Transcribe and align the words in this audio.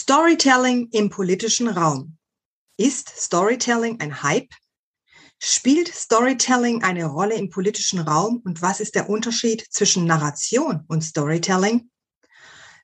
Storytelling 0.00 0.90
im 0.92 1.10
politischen 1.10 1.66
Raum. 1.66 2.16
Ist 2.76 3.08
Storytelling 3.16 4.00
ein 4.00 4.22
Hype? 4.22 4.54
Spielt 5.40 5.88
Storytelling 5.92 6.84
eine 6.84 7.06
Rolle 7.06 7.34
im 7.34 7.50
politischen 7.50 7.98
Raum 7.98 8.40
und 8.44 8.62
was 8.62 8.78
ist 8.78 8.94
der 8.94 9.10
Unterschied 9.10 9.66
zwischen 9.70 10.04
Narration 10.04 10.84
und 10.86 11.02
Storytelling? 11.02 11.90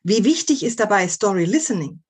Wie 0.02 0.24
wichtig 0.24 0.64
ist 0.64 0.80
dabei 0.80 1.06
Story 1.06 1.44
Listening? 1.44 2.02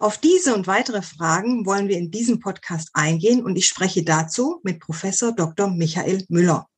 Auf 0.00 0.18
diese 0.18 0.56
und 0.56 0.66
weitere 0.66 1.02
Fragen 1.02 1.64
wollen 1.64 1.86
wir 1.86 1.96
in 1.96 2.10
diesem 2.10 2.40
Podcast 2.40 2.90
eingehen 2.94 3.44
und 3.44 3.54
ich 3.54 3.68
spreche 3.68 4.02
dazu 4.02 4.60
mit 4.64 4.80
Professor 4.80 5.30
Dr. 5.30 5.68
Michael 5.68 6.24
Müller. 6.28 6.68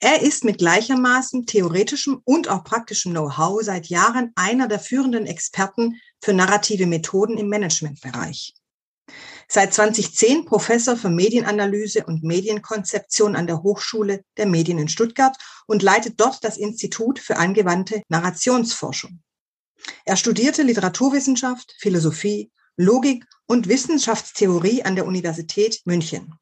Er 0.00 0.22
ist 0.22 0.44
mit 0.44 0.58
gleichermaßen 0.58 1.46
theoretischem 1.46 2.20
und 2.24 2.48
auch 2.48 2.64
praktischem 2.64 3.12
Know-how 3.12 3.62
seit 3.62 3.86
Jahren 3.86 4.32
einer 4.34 4.68
der 4.68 4.80
führenden 4.80 5.26
Experten 5.26 6.00
für 6.20 6.32
narrative 6.32 6.86
Methoden 6.86 7.38
im 7.38 7.48
Managementbereich. 7.48 8.54
Seit 9.48 9.74
2010 9.74 10.46
Professor 10.46 10.96
für 10.96 11.10
Medienanalyse 11.10 12.04
und 12.06 12.22
Medienkonzeption 12.22 13.36
an 13.36 13.46
der 13.46 13.62
Hochschule 13.62 14.24
der 14.36 14.46
Medien 14.46 14.78
in 14.78 14.88
Stuttgart 14.88 15.36
und 15.66 15.82
leitet 15.82 16.18
dort 16.20 16.42
das 16.42 16.56
Institut 16.56 17.18
für 17.18 17.36
angewandte 17.36 18.02
Narrationsforschung. 18.08 19.20
Er 20.04 20.16
studierte 20.16 20.62
Literaturwissenschaft, 20.62 21.74
Philosophie, 21.78 22.50
Logik 22.76 23.26
und 23.46 23.68
Wissenschaftstheorie 23.68 24.82
an 24.82 24.96
der 24.96 25.06
Universität 25.06 25.82
München. 25.84 26.34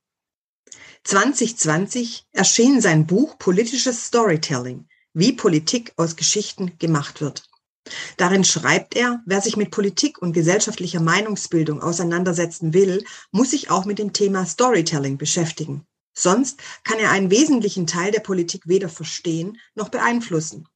2020 1.05 2.27
erschien 2.33 2.81
sein 2.81 3.07
Buch 3.07 3.37
Politisches 3.39 4.07
Storytelling, 4.07 4.87
wie 5.15 5.33
Politik 5.33 5.93
aus 5.97 6.15
Geschichten 6.15 6.79
gemacht 6.79 7.21
wird. 7.21 7.49
Darin 8.17 8.45
schreibt 8.45 8.95
er, 8.95 9.21
wer 9.27 9.41
sich 9.41 9.57
mit 9.57 9.73
Politik 9.73 10.23
und 10.23 10.33
gesellschaftlicher 10.33 11.01
Meinungsbildung 11.01 11.83
auseinandersetzen 11.83 12.73
will, 12.73 13.05
muss 13.33 13.51
sich 13.51 13.71
auch 13.71 13.85
mit 13.85 13.99
dem 13.99 14.13
Thema 14.13 14.47
Storytelling 14.47 15.19
beschäftigen. 15.19 15.85
Sonst 16.15 16.61
kann 16.85 17.01
er 17.01 17.11
einen 17.11 17.33
wesentlichen 17.33 17.89
Teil 17.89 18.13
der 18.13 18.21
Politik 18.21 18.63
weder 18.67 18.89
verstehen 18.89 19.59
noch 19.75 19.89
beeinflussen. 19.89 20.69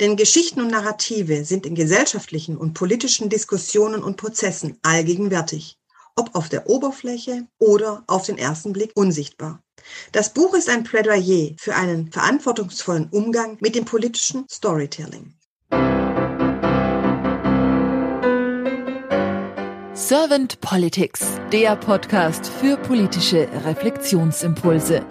Denn 0.00 0.16
Geschichten 0.16 0.60
und 0.60 0.72
Narrative 0.72 1.44
sind 1.44 1.66
in 1.66 1.76
gesellschaftlichen 1.76 2.56
und 2.56 2.74
politischen 2.74 3.28
Diskussionen 3.28 4.02
und 4.02 4.16
Prozessen 4.16 4.78
allgegenwärtig 4.82 5.78
ob 6.16 6.34
auf 6.34 6.48
der 6.48 6.68
Oberfläche 6.68 7.46
oder 7.58 8.04
auf 8.06 8.26
den 8.26 8.38
ersten 8.38 8.72
Blick 8.72 8.92
unsichtbar. 8.94 9.62
Das 10.12 10.32
Buch 10.32 10.54
ist 10.54 10.68
ein 10.68 10.84
Plädoyer 10.84 11.54
für 11.58 11.74
einen 11.74 12.10
verantwortungsvollen 12.12 13.08
Umgang 13.10 13.58
mit 13.60 13.74
dem 13.74 13.84
politischen 13.84 14.46
Storytelling. 14.48 15.34
Servant 19.94 20.60
Politics, 20.60 21.22
der 21.52 21.76
Podcast 21.76 22.46
für 22.46 22.76
politische 22.76 23.48
Reflexionsimpulse. 23.64 25.04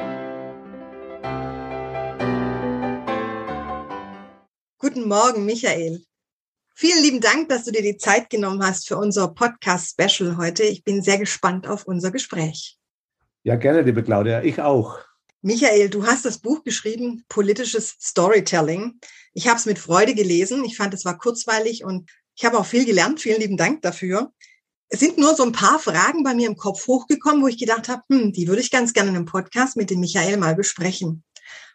Guten 4.78 5.08
Morgen, 5.08 5.46
Michael. 5.46 6.04
Vielen 6.82 7.04
lieben 7.04 7.22
Dank, 7.22 7.48
dass 7.50 7.66
du 7.66 7.72
dir 7.72 7.84
die 7.84 7.98
Zeit 7.98 8.32
genommen 8.32 8.66
hast 8.66 8.88
für 8.88 8.98
unser 8.98 9.28
Podcast-Special 9.28 10.38
heute. 10.38 10.64
Ich 10.64 10.84
bin 10.84 11.04
sehr 11.04 11.20
gespannt 11.20 11.68
auf 11.68 11.86
unser 11.86 12.10
Gespräch. 12.10 12.76
Ja, 13.44 13.56
gerne, 13.56 13.84
liebe 13.84 14.02
Claudia. 14.02 14.42
Ich 14.42 14.60
auch. 14.60 14.98
Michael, 15.44 15.92
du 15.92 16.08
hast 16.08 16.26
das 16.26 16.40
Buch 16.40 16.64
geschrieben, 16.64 17.24
Politisches 17.30 17.98
Storytelling. 18.02 19.00
Ich 19.34 19.48
habe 19.48 19.60
es 19.60 19.68
mit 19.68 19.78
Freude 19.78 20.16
gelesen. 20.16 20.64
Ich 20.66 20.76
fand, 20.76 20.96
es 20.96 21.06
war 21.06 21.20
kurzweilig 21.20 21.84
und 21.84 22.10
ich 22.36 22.46
habe 22.46 22.58
auch 22.58 22.66
viel 22.66 22.86
gelernt. 22.86 23.22
Vielen 23.22 23.42
lieben 23.42 23.58
Dank 23.58 23.84
dafür. 23.84 24.32
Es 24.90 25.02
sind 25.02 25.20
nur 25.20 25.36
so 25.36 25.44
ein 25.44 25.52
paar 25.52 25.78
Fragen 25.78 26.24
bei 26.24 26.34
mir 26.34 26.48
im 26.48 26.58
Kopf 26.58 26.88
hochgekommen, 26.88 27.44
wo 27.44 27.48
ich 27.48 27.60
gedacht 27.60 27.90
habe, 27.90 28.02
hm, 28.10 28.34
die 28.34 28.48
würde 28.48 28.62
ich 28.62 28.72
ganz 28.72 28.94
gerne 28.94 29.12
in 29.12 29.18
einem 29.18 29.26
Podcast 29.26 29.78
mit 29.78 29.92
dem 29.92 30.00
Michael 30.00 30.38
mal 30.38 30.56
besprechen. 30.56 31.24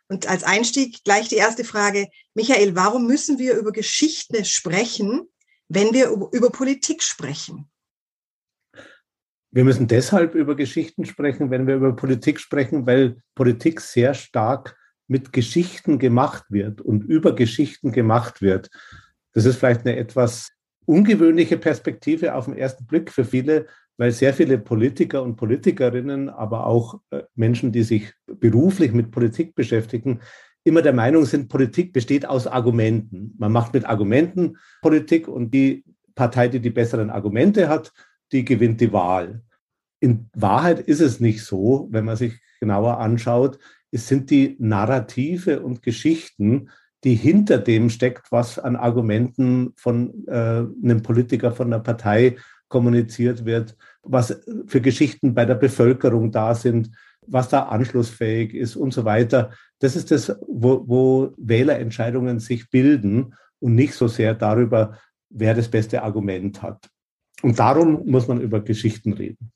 Und 0.09 0.29
als 0.29 0.45
Einstieg 0.45 1.03
gleich 1.05 1.29
die 1.29 1.37
erste 1.37 1.65
Frage. 1.65 2.07
Michael, 2.35 2.77
warum 2.77 3.07
müssen 3.07 3.39
wir 3.39 3.57
über 3.57 3.73
Geschichte 3.73 4.45
sprechen, 4.45 5.23
wenn 5.69 5.93
wir 5.93 6.11
über 6.11 6.51
Politik 6.51 7.03
sprechen? 7.03 7.69
Wir 9.51 9.65
müssen 9.65 9.89
deshalb 9.89 10.35
über 10.35 10.55
Geschichten 10.55 11.07
sprechen, 11.07 11.51
wenn 11.51 11.67
wir 11.67 11.77
über 11.77 11.97
Politik 11.97 12.41
sprechen, 12.41 12.87
weil 12.87 13.17
Politik 13.35 13.81
sehr 13.81 14.15
stark 14.15 14.77
mit 15.09 15.33
Geschichten 15.33 15.99
gemacht 15.99 16.45
wird 16.51 16.81
und 16.81 17.03
über 17.03 17.35
Geschichten 17.35 17.93
gemacht 17.93 18.43
wird. 18.43 18.71
Das 19.33 19.45
ist 19.45 19.57
vielleicht 19.57 19.87
eine 19.87 19.97
etwas 19.97 20.51
ungewöhnliche 20.85 21.59
Perspektive 21.59 22.35
auf 22.35 22.47
den 22.47 22.57
ersten 22.57 22.87
Blick 22.87 23.11
für 23.11 23.25
viele, 23.25 23.67
weil 23.97 24.13
sehr 24.13 24.35
viele 24.35 24.59
Politiker 24.59 25.23
und 25.23 25.37
Politikerinnen, 25.37 26.29
aber 26.29 26.67
auch 26.67 27.01
äh, 27.11 27.23
Menschen, 27.35 27.73
die 27.73 27.83
sich 27.83 28.13
beruflich 28.41 28.93
mit 28.93 29.11
Politik 29.11 29.55
beschäftigen, 29.55 30.21
immer 30.65 30.83
der 30.83 30.93
Meinung 30.93 31.25
sind, 31.25 31.49
Politik 31.49 31.93
besteht 31.93 32.27
aus 32.27 32.47
Argumenten. 32.47 33.35
Man 33.39 33.53
macht 33.53 33.73
mit 33.73 33.85
Argumenten 33.85 34.57
Politik 34.83 35.29
und 35.29 35.55
die 35.55 35.85
Partei, 36.15 36.49
die 36.49 36.61
die 36.61 36.71
besseren 36.71 37.11
Argumente 37.11 37.69
hat, 37.69 37.93
die 38.33 38.45
gewinnt 38.45 38.81
die 38.81 38.93
Wahl. 38.93 39.43
In 40.01 40.29
Wahrheit 40.35 40.81
ist 40.81 41.01
es 41.01 41.21
nicht 41.21 41.45
so, 41.45 41.89
wenn 41.91 42.05
man 42.05 42.17
sich 42.17 42.41
genauer 42.61 42.99
anschaut. 42.99 43.59
Es 43.91 44.09
sind 44.09 44.31
die 44.31 44.57
Narrative 44.59 45.61
und 45.61 45.83
Geschichten, 45.83 46.71
die 47.05 47.15
hinter 47.15 47.59
dem 47.59 47.89
steckt, 47.89 48.33
was 48.33 48.59
an 48.59 48.75
Argumenten 48.75 49.73
von 49.77 50.27
äh, 50.27 50.33
einem 50.33 51.03
Politiker, 51.03 51.53
von 51.53 51.69
einer 51.73 51.83
Partei 51.83 52.37
kommuniziert 52.69 53.45
wird, 53.45 53.77
was 54.03 54.43
für 54.67 54.81
Geschichten 54.81 55.35
bei 55.35 55.45
der 55.45 55.55
Bevölkerung 55.55 56.33
da 56.33 56.55
sind, 56.55 56.91
was 57.27 57.49
da 57.49 57.65
anschlussfähig 57.65 58.55
ist 58.55 58.77
und 58.77 58.93
so 58.93 59.05
weiter. 59.05 59.53
Das 59.79 59.97
ist 59.97 60.11
das, 60.11 60.37
wo, 60.47 60.85
wo 60.87 61.35
Wählerentscheidungen 61.37 62.41
sich 62.41 62.71
bilden 62.71 63.35
und 63.59 63.75
nicht 63.75 63.95
so 63.95 64.09
sehr 64.09 64.35
darüber, 64.35 64.99
wer 65.29 65.55
das 65.55 65.69
beste 65.69 66.03
Argument 66.03 66.63
hat. 66.63 66.89
Und 67.43 67.59
darum 67.59 68.07
muss 68.07 68.29
man 68.29 68.41
über 68.41 68.61
Geschichten 68.61 69.13
reden. 69.13 69.53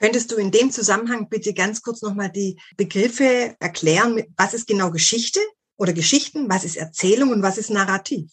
Könntest 0.00 0.30
du 0.32 0.36
in 0.36 0.50
dem 0.50 0.70
Zusammenhang 0.70 1.28
bitte 1.28 1.54
ganz 1.54 1.82
kurz 1.82 2.02
nochmal 2.02 2.30
die 2.30 2.58
Begriffe 2.76 3.56
erklären? 3.58 4.22
Was 4.36 4.54
ist 4.54 4.66
genau 4.66 4.90
Geschichte 4.90 5.40
oder 5.76 5.92
Geschichten? 5.92 6.48
Was 6.50 6.64
ist 6.64 6.76
Erzählung 6.76 7.30
und 7.30 7.42
was 7.42 7.58
ist 7.58 7.70
Narrativ? 7.70 8.30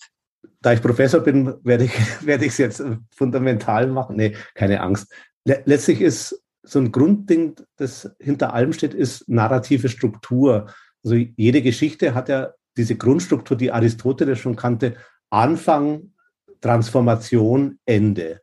da 0.64 0.74
ich 0.74 0.82
Professor 0.82 1.20
bin, 1.20 1.54
werde 1.64 1.84
ich 1.86 1.92
werde 2.26 2.46
ich 2.46 2.54
es 2.54 2.58
jetzt 2.58 2.84
fundamental 3.16 3.88
machen. 3.88 4.16
Nee, 4.16 4.36
keine 4.56 4.82
Angst. 4.82 5.08
Letztlich 5.46 6.02
ist 6.02 6.42
so 6.64 6.80
ein 6.80 6.92
Grundding, 6.92 7.56
das 7.76 8.16
hinter 8.20 8.54
allem 8.54 8.74
steht, 8.74 8.94
ist 8.94 9.28
narrative 9.28 9.90
Struktur. 9.90 10.68
Also 11.04 11.16
jede 11.16 11.62
Geschichte 11.62 12.14
hat 12.14 12.30
ja 12.30 12.54
diese 12.78 12.96
Grundstruktur, 12.96 13.58
die 13.58 13.72
Aristoteles 13.72 14.40
schon 14.40 14.56
kannte. 14.56 14.96
Anfang, 15.30 16.14
Transformation, 16.62 17.80
Ende. 17.86 18.40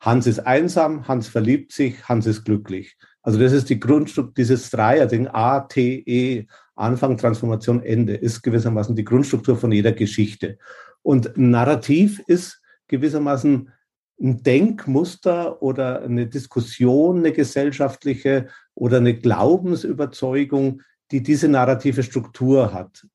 Hans 0.00 0.26
ist 0.26 0.40
einsam, 0.40 1.08
Hans 1.08 1.28
verliebt 1.28 1.72
sich, 1.72 2.08
Hans 2.08 2.26
ist 2.26 2.44
glücklich. 2.44 2.96
Also 3.22 3.38
das 3.38 3.52
ist 3.52 3.70
die 3.70 3.80
Grundstruktur, 3.80 4.34
dieses 4.36 4.70
Dreierding, 4.70 5.28
A, 5.28 5.60
T, 5.60 6.02
E, 6.06 6.46
Anfang, 6.76 7.16
Transformation, 7.16 7.82
Ende, 7.82 8.14
ist 8.14 8.42
gewissermaßen 8.42 8.94
die 8.94 9.04
Grundstruktur 9.04 9.56
von 9.56 9.72
jeder 9.72 9.92
Geschichte. 9.92 10.58
Und 11.02 11.36
Narrativ 11.36 12.22
ist 12.26 12.60
gewissermaßen 12.88 13.70
ein 14.20 14.42
Denkmuster 14.42 15.62
oder 15.62 16.02
eine 16.02 16.26
Diskussion, 16.26 17.18
eine 17.18 17.32
gesellschaftliche 17.32 18.48
oder 18.74 18.98
eine 18.98 19.14
Glaubensüberzeugung, 19.14 20.82
die 21.10 21.22
diese 21.22 21.48
narrative 21.48 22.02
Struktur 22.02 22.72
hat. 22.72 23.06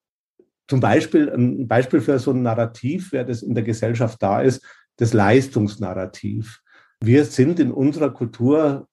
Zum 0.67 0.79
Beispiel, 0.79 1.29
ein 1.29 1.67
Beispiel 1.67 2.01
für 2.01 2.19
so 2.19 2.31
ein 2.31 2.43
Narrativ, 2.43 3.11
wer 3.11 3.23
das 3.23 3.41
in 3.41 3.55
der 3.55 3.63
Gesellschaft 3.63 4.21
da 4.21 4.41
ist, 4.41 4.63
das 4.97 5.13
Leistungsnarrativ. 5.13 6.61
Wir 7.01 7.25
sind 7.25 7.59
in 7.59 7.71
unserer 7.71 8.11
Kultur 8.11 8.87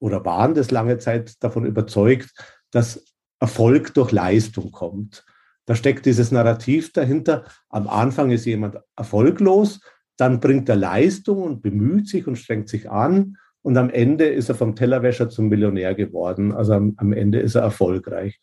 oder 0.00 0.24
waren 0.24 0.54
das 0.54 0.70
lange 0.70 0.98
Zeit 0.98 1.42
davon 1.42 1.64
überzeugt, 1.64 2.30
dass 2.70 3.04
Erfolg 3.40 3.94
durch 3.94 4.12
Leistung 4.12 4.72
kommt. 4.72 5.24
Da 5.64 5.74
steckt 5.74 6.04
dieses 6.04 6.30
Narrativ 6.30 6.92
dahinter. 6.92 7.44
Am 7.70 7.88
Anfang 7.88 8.30
ist 8.30 8.44
jemand 8.44 8.76
erfolglos, 8.96 9.80
dann 10.16 10.40
bringt 10.40 10.68
er 10.68 10.76
Leistung 10.76 11.42
und 11.42 11.62
bemüht 11.62 12.08
sich 12.08 12.26
und 12.26 12.36
strengt 12.36 12.68
sich 12.68 12.90
an. 12.90 13.36
Und 13.62 13.76
am 13.76 13.90
Ende 13.90 14.26
ist 14.26 14.48
er 14.48 14.54
vom 14.54 14.76
Tellerwäscher 14.76 15.28
zum 15.28 15.48
Millionär 15.48 15.94
geworden. 15.94 16.52
Also 16.52 16.74
am, 16.74 16.94
am 16.98 17.12
Ende 17.12 17.40
ist 17.40 17.54
er 17.54 17.62
erfolgreich. 17.62 18.38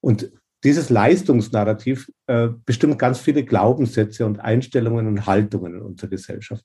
Und 0.00 0.30
dieses 0.64 0.90
Leistungsnarrativ 0.90 2.10
äh, 2.26 2.48
bestimmt 2.64 2.98
ganz 2.98 3.18
viele 3.18 3.44
Glaubenssätze 3.44 4.26
und 4.26 4.40
Einstellungen 4.40 5.06
und 5.06 5.26
Haltungen 5.26 5.74
in 5.74 5.80
unserer 5.80 6.10
Gesellschaft. 6.10 6.64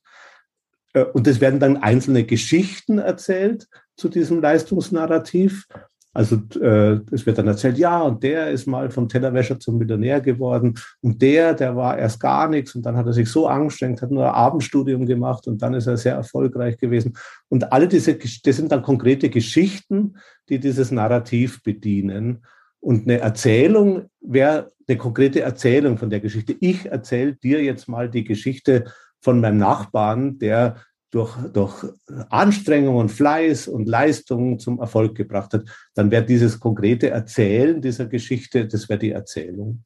Äh, 0.94 1.04
und 1.04 1.28
es 1.28 1.42
werden 1.42 1.60
dann 1.60 1.78
einzelne 1.78 2.24
Geschichten 2.24 2.98
erzählt 2.98 3.68
zu 3.96 4.10
diesem 4.10 4.42
Leistungsnarrativ. 4.42 5.68
Also 6.14 6.42
äh, 6.60 7.00
es 7.12 7.26
wird 7.26 7.38
dann 7.38 7.48
erzählt, 7.48 7.78
ja, 7.78 8.02
und 8.02 8.22
der 8.22 8.52
ist 8.52 8.68
mal 8.68 8.92
vom 8.92 9.08
Tellerwäscher 9.08 9.60
zum 9.60 9.78
Millionär 9.78 10.20
geworden 10.20 10.78
und 11.00 11.22
der, 11.22 11.54
der 11.54 11.78
war 11.78 11.98
erst 11.98 12.20
gar 12.20 12.50
nichts 12.50 12.76
und 12.76 12.86
dann 12.86 12.98
hat 12.98 13.06
er 13.06 13.14
sich 13.14 13.30
so 13.30 13.48
angestrengt, 13.48 14.02
hat 14.02 14.12
nur 14.12 14.26
ein 14.26 14.34
Abendstudium 14.34 15.06
gemacht 15.06 15.48
und 15.48 15.62
dann 15.62 15.74
ist 15.74 15.88
er 15.88 15.96
sehr 15.96 16.16
erfolgreich 16.16 16.78
gewesen. 16.78 17.14
Und 17.48 17.72
alle 17.72 17.88
diese, 17.88 18.16
das 18.16 18.58
sind 18.58 18.74
dann 18.74 18.82
konkrete 18.82 19.30
Geschichten, 19.30 20.18
die 20.50 20.60
dieses 20.60 20.92
Narrativ 20.92 21.64
bedienen. 21.64 22.44
Und 22.82 23.08
eine 23.08 23.20
Erzählung 23.20 24.10
wäre 24.20 24.72
eine 24.88 24.98
konkrete 24.98 25.42
Erzählung 25.42 25.98
von 25.98 26.10
der 26.10 26.20
Geschichte. 26.20 26.56
Ich 26.60 26.88
erzähle 26.88 27.36
dir 27.36 27.64
jetzt 27.64 27.88
mal 27.88 28.10
die 28.10 28.26
Geschichte 28.26 28.86
von 29.22 29.40
meinem 29.40 29.58
Nachbarn, 29.58 30.40
der 30.40 30.76
durch, 31.12 31.36
durch 31.54 31.86
Anstrengung 32.30 32.96
und 32.96 33.10
Fleiß 33.10 33.68
und 33.68 33.88
Leistung 33.88 34.60
zum 34.60 34.80
Erfolg 34.80 35.16
gebracht 35.16 35.54
hat, 35.54 35.66
dann 35.94 36.10
wäre 36.10 36.26
dieses 36.26 36.60
konkrete 36.60 37.10
Erzählen 37.10 37.82
dieser 37.82 38.06
Geschichte, 38.06 38.68
das 38.68 38.90
wäre 38.90 39.00
die 39.00 39.12
Erzählung. 39.12 39.84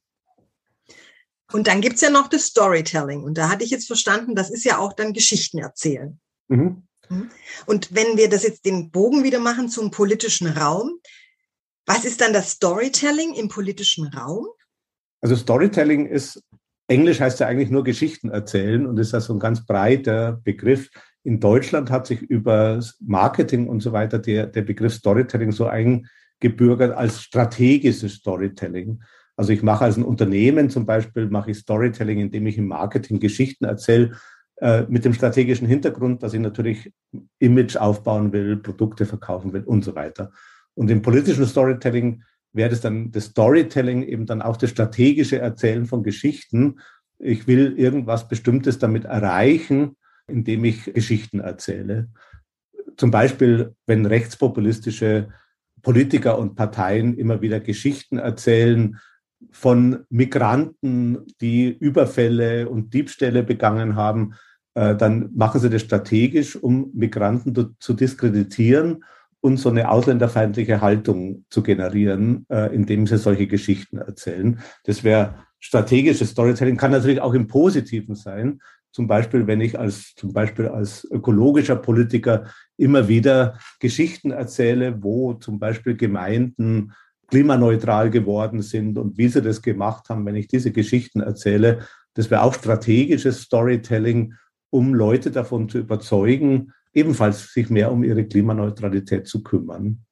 Und 1.52 1.66
dann 1.68 1.80
gibt 1.80 1.96
es 1.96 2.00
ja 2.00 2.10
noch 2.10 2.28
das 2.28 2.46
Storytelling. 2.46 3.22
Und 3.22 3.38
da 3.38 3.48
hatte 3.48 3.64
ich 3.64 3.70
jetzt 3.70 3.86
verstanden, 3.86 4.34
das 4.34 4.50
ist 4.50 4.64
ja 4.64 4.78
auch 4.78 4.92
dann 4.92 5.12
Geschichten 5.12 5.58
erzählen. 5.58 6.18
Mhm. 6.48 6.82
mhm. 7.08 7.30
Und 7.66 7.94
wenn 7.94 8.16
wir 8.16 8.28
das 8.28 8.42
jetzt 8.42 8.64
den 8.64 8.90
Bogen 8.90 9.24
wieder 9.24 9.38
machen 9.38 9.68
zum 9.68 9.90
politischen 9.90 10.48
Raum, 10.48 11.00
was 11.86 12.04
ist 12.04 12.20
dann 12.20 12.32
das 12.32 12.50
Storytelling 12.50 13.34
im 13.34 13.48
politischen 13.48 14.08
Raum? 14.08 14.46
Also 15.20 15.36
Storytelling 15.36 16.06
ist, 16.06 16.42
Englisch 16.88 17.20
heißt 17.20 17.40
ja 17.40 17.46
eigentlich 17.46 17.70
nur 17.70 17.84
Geschichten 17.84 18.30
erzählen 18.30 18.86
und 18.86 18.98
ist 18.98 19.12
ja 19.12 19.20
so 19.20 19.32
ein 19.32 19.38
ganz 19.38 19.64
breiter 19.64 20.40
Begriff. 20.44 20.90
In 21.26 21.40
Deutschland 21.40 21.90
hat 21.90 22.06
sich 22.06 22.22
über 22.22 22.78
Marketing 23.00 23.66
und 23.66 23.80
so 23.80 23.90
weiter 23.90 24.20
der, 24.20 24.46
der 24.46 24.62
Begriff 24.62 24.94
Storytelling 24.94 25.50
so 25.50 25.66
eingebürgert 25.66 26.96
als 26.96 27.20
strategisches 27.20 28.14
Storytelling. 28.14 29.02
Also 29.34 29.52
ich 29.52 29.60
mache 29.64 29.86
als 29.86 29.96
ein 29.96 30.04
Unternehmen 30.04 30.70
zum 30.70 30.86
Beispiel, 30.86 31.26
mache 31.28 31.50
ich 31.50 31.58
Storytelling, 31.58 32.20
indem 32.20 32.46
ich 32.46 32.58
im 32.58 32.68
Marketing 32.68 33.18
Geschichten 33.18 33.64
erzähle, 33.64 34.12
äh, 34.58 34.84
mit 34.88 35.04
dem 35.04 35.14
strategischen 35.14 35.66
Hintergrund, 35.66 36.22
dass 36.22 36.32
ich 36.32 36.38
natürlich 36.38 36.92
Image 37.40 37.76
aufbauen 37.76 38.32
will, 38.32 38.58
Produkte 38.58 39.04
verkaufen 39.04 39.52
will 39.52 39.64
und 39.64 39.82
so 39.82 39.96
weiter. 39.96 40.30
Und 40.74 40.92
im 40.92 41.02
politischen 41.02 41.46
Storytelling 41.46 42.22
wäre 42.52 42.70
das 42.70 42.82
dann 42.82 43.10
das 43.10 43.24
Storytelling 43.24 44.04
eben 44.04 44.26
dann 44.26 44.42
auch 44.42 44.56
das 44.56 44.70
strategische 44.70 45.40
Erzählen 45.40 45.86
von 45.86 46.04
Geschichten. 46.04 46.78
Ich 47.18 47.48
will 47.48 47.76
irgendwas 47.76 48.28
Bestimmtes 48.28 48.78
damit 48.78 49.06
erreichen 49.06 49.96
indem 50.26 50.64
ich 50.64 50.84
Geschichten 50.92 51.40
erzähle. 51.40 52.08
Zum 52.96 53.10
Beispiel, 53.10 53.74
wenn 53.86 54.06
rechtspopulistische 54.06 55.28
Politiker 55.82 56.38
und 56.38 56.56
Parteien 56.56 57.16
immer 57.16 57.42
wieder 57.42 57.60
Geschichten 57.60 58.18
erzählen 58.18 58.98
von 59.50 60.04
Migranten, 60.08 61.26
die 61.40 61.68
Überfälle 61.68 62.68
und 62.68 62.94
Diebstähle 62.94 63.42
begangen 63.42 63.94
haben, 63.94 64.34
äh, 64.74 64.96
dann 64.96 65.30
machen 65.34 65.60
sie 65.60 65.70
das 65.70 65.82
strategisch, 65.82 66.56
um 66.56 66.90
Migranten 66.94 67.76
zu 67.78 67.94
diskreditieren 67.94 69.04
und 69.40 69.58
so 69.58 69.68
eine 69.68 69.90
ausländerfeindliche 69.90 70.80
Haltung 70.80 71.44
zu 71.50 71.62
generieren, 71.62 72.46
äh, 72.48 72.74
indem 72.74 73.06
sie 73.06 73.18
solche 73.18 73.46
Geschichten 73.46 73.98
erzählen. 73.98 74.58
Das 74.84 75.04
wäre 75.04 75.36
strategisches 75.60 76.30
Storytelling, 76.30 76.76
kann 76.76 76.90
natürlich 76.90 77.20
auch 77.20 77.34
im 77.34 77.46
Positiven 77.46 78.14
sein, 78.14 78.60
zum 78.96 79.08
Beispiel, 79.08 79.46
wenn 79.46 79.60
ich 79.60 79.78
als, 79.78 80.14
zum 80.14 80.32
Beispiel 80.32 80.68
als 80.68 81.04
ökologischer 81.10 81.76
Politiker 81.76 82.50
immer 82.78 83.08
wieder 83.08 83.58
Geschichten 83.78 84.30
erzähle, 84.30 85.02
wo 85.02 85.34
zum 85.34 85.58
Beispiel 85.58 85.98
Gemeinden 85.98 86.94
klimaneutral 87.26 88.08
geworden 88.08 88.62
sind 88.62 88.96
und 88.96 89.18
wie 89.18 89.28
sie 89.28 89.42
das 89.42 89.60
gemacht 89.60 90.08
haben, 90.08 90.24
wenn 90.24 90.34
ich 90.34 90.48
diese 90.48 90.72
Geschichten 90.72 91.20
erzähle, 91.20 91.86
das 92.14 92.30
wäre 92.30 92.40
auch 92.42 92.54
strategisches 92.54 93.42
Storytelling, 93.42 94.32
um 94.70 94.94
Leute 94.94 95.30
davon 95.30 95.68
zu 95.68 95.76
überzeugen, 95.76 96.72
ebenfalls 96.94 97.52
sich 97.52 97.68
mehr 97.68 97.92
um 97.92 98.02
ihre 98.02 98.24
Klimaneutralität 98.24 99.28
zu 99.28 99.42
kümmern. 99.42 100.06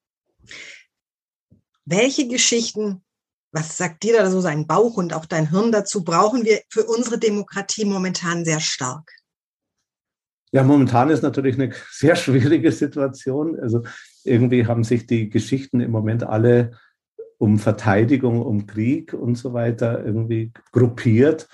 Welche 1.87 2.29
Geschichten 2.29 3.03
was 3.55 3.77
sagt 3.77 4.03
dir 4.03 4.19
da 4.19 4.29
so 4.31 4.41
sein 4.41 4.67
Bauch 4.67 4.97
und 4.97 5.15
auch 5.15 5.27
dein 5.27 5.49
Hirn 5.49 5.71
dazu? 5.71 6.03
Brauchen 6.03 6.45
wir 6.45 6.61
für 6.69 6.85
unsere 6.85 7.19
Demokratie 7.19 7.85
momentan 7.85 8.45
sehr 8.45 8.59
stark? 8.59 9.09
Ja, 10.51 10.65
momentan 10.65 11.11
ist 11.11 11.23
natürlich 11.23 11.55
eine 11.55 11.73
sehr 11.91 12.17
schwierige 12.17 12.73
Situation. 12.73 13.59
Also 13.61 13.85
irgendwie 14.25 14.67
haben 14.67 14.83
sich 14.83 15.07
die 15.07 15.31
Geschichten 15.31 15.81
im 15.81 15.93
Moment 15.93 16.25
alle 16.25 16.73
um 17.39 17.59
Verteidigung, 17.59 18.43
um 18.43 18.67
Krieg 18.67 19.15
und 19.15 19.37
so 19.37 19.53
weiter 19.53 20.05
irgendwie 20.05 20.53
gruppiert. 20.73 21.49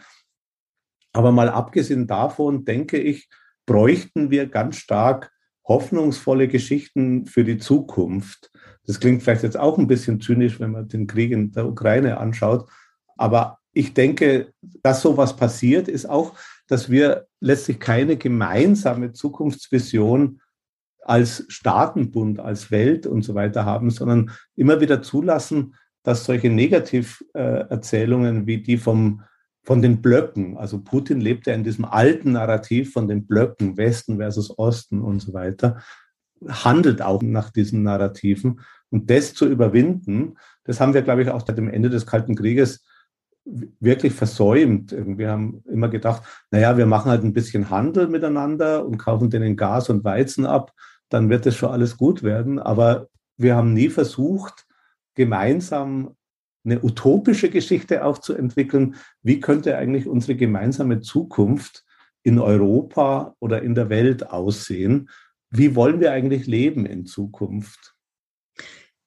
Aber 1.12 1.32
mal 1.32 1.50
abgesehen 1.50 2.06
davon, 2.06 2.64
denke 2.64 2.98
ich, 2.98 3.28
bräuchten 3.66 4.30
wir 4.30 4.46
ganz 4.46 4.76
stark 4.76 5.32
hoffnungsvolle 5.66 6.48
Geschichten 6.48 7.26
für 7.26 7.44
die 7.44 7.58
Zukunft. 7.58 8.50
Das 8.86 9.00
klingt 9.00 9.22
vielleicht 9.22 9.42
jetzt 9.42 9.58
auch 9.58 9.78
ein 9.78 9.86
bisschen 9.86 10.20
zynisch, 10.20 10.60
wenn 10.60 10.72
man 10.72 10.88
den 10.88 11.06
Krieg 11.06 11.32
in 11.32 11.52
der 11.52 11.66
Ukraine 11.66 12.18
anschaut. 12.18 12.68
Aber 13.16 13.58
ich 13.72 13.94
denke, 13.94 14.52
dass 14.82 15.02
sowas 15.02 15.36
passiert, 15.36 15.88
ist 15.88 16.08
auch, 16.08 16.34
dass 16.66 16.90
wir 16.90 17.26
letztlich 17.40 17.78
keine 17.80 18.16
gemeinsame 18.16 19.12
Zukunftsvision 19.12 20.40
als 21.02 21.44
Staatenbund, 21.48 22.40
als 22.40 22.70
Welt 22.70 23.06
und 23.06 23.22
so 23.22 23.34
weiter 23.34 23.64
haben, 23.64 23.90
sondern 23.90 24.30
immer 24.54 24.80
wieder 24.80 25.02
zulassen, 25.02 25.74
dass 26.02 26.24
solche 26.24 26.50
Negativerzählungen 26.50 28.46
wie 28.46 28.62
die 28.62 28.78
vom, 28.78 29.22
von 29.62 29.82
den 29.82 30.00
Blöcken, 30.00 30.56
also 30.56 30.80
Putin 30.80 31.20
lebt 31.20 31.46
ja 31.46 31.54
in 31.54 31.64
diesem 31.64 31.84
alten 31.84 32.32
Narrativ 32.32 32.92
von 32.92 33.08
den 33.08 33.26
Blöcken, 33.26 33.76
Westen 33.76 34.16
versus 34.16 34.56
Osten 34.58 35.02
und 35.02 35.20
so 35.20 35.32
weiter, 35.34 35.82
handelt 36.48 37.02
auch 37.02 37.22
nach 37.22 37.50
diesen 37.50 37.82
Narrativen. 37.82 38.60
Und 38.90 39.10
das 39.10 39.34
zu 39.34 39.46
überwinden, 39.46 40.36
das 40.64 40.80
haben 40.80 40.94
wir, 40.94 41.02
glaube 41.02 41.22
ich, 41.22 41.30
auch 41.30 41.44
seit 41.46 41.58
dem 41.58 41.68
Ende 41.68 41.90
des 41.90 42.06
Kalten 42.06 42.34
Krieges 42.34 42.84
wirklich 43.44 44.12
versäumt. 44.12 44.94
Wir 44.96 45.30
haben 45.30 45.62
immer 45.70 45.88
gedacht, 45.88 46.22
naja, 46.50 46.76
wir 46.76 46.86
machen 46.86 47.10
halt 47.10 47.24
ein 47.24 47.32
bisschen 47.32 47.70
Handel 47.70 48.08
miteinander 48.08 48.84
und 48.86 48.98
kaufen 48.98 49.30
denen 49.30 49.56
Gas 49.56 49.88
und 49.90 50.04
Weizen 50.04 50.46
ab, 50.46 50.72
dann 51.08 51.28
wird 51.28 51.46
das 51.46 51.56
schon 51.56 51.70
alles 51.70 51.96
gut 51.96 52.22
werden. 52.22 52.58
Aber 52.58 53.08
wir 53.36 53.56
haben 53.56 53.72
nie 53.72 53.88
versucht, 53.88 54.66
gemeinsam 55.14 56.16
eine 56.64 56.82
utopische 56.82 57.50
Geschichte 57.50 58.04
auch 58.04 58.18
zu 58.18 58.34
entwickeln. 58.34 58.96
Wie 59.22 59.40
könnte 59.40 59.76
eigentlich 59.76 60.06
unsere 60.06 60.36
gemeinsame 60.36 61.00
Zukunft 61.00 61.84
in 62.22 62.38
Europa 62.38 63.34
oder 63.40 63.62
in 63.62 63.74
der 63.74 63.88
Welt 63.88 64.30
aussehen? 64.30 65.08
Wie 65.50 65.74
wollen 65.74 66.00
wir 66.00 66.12
eigentlich 66.12 66.46
leben 66.46 66.86
in 66.86 67.06
Zukunft? 67.06 67.94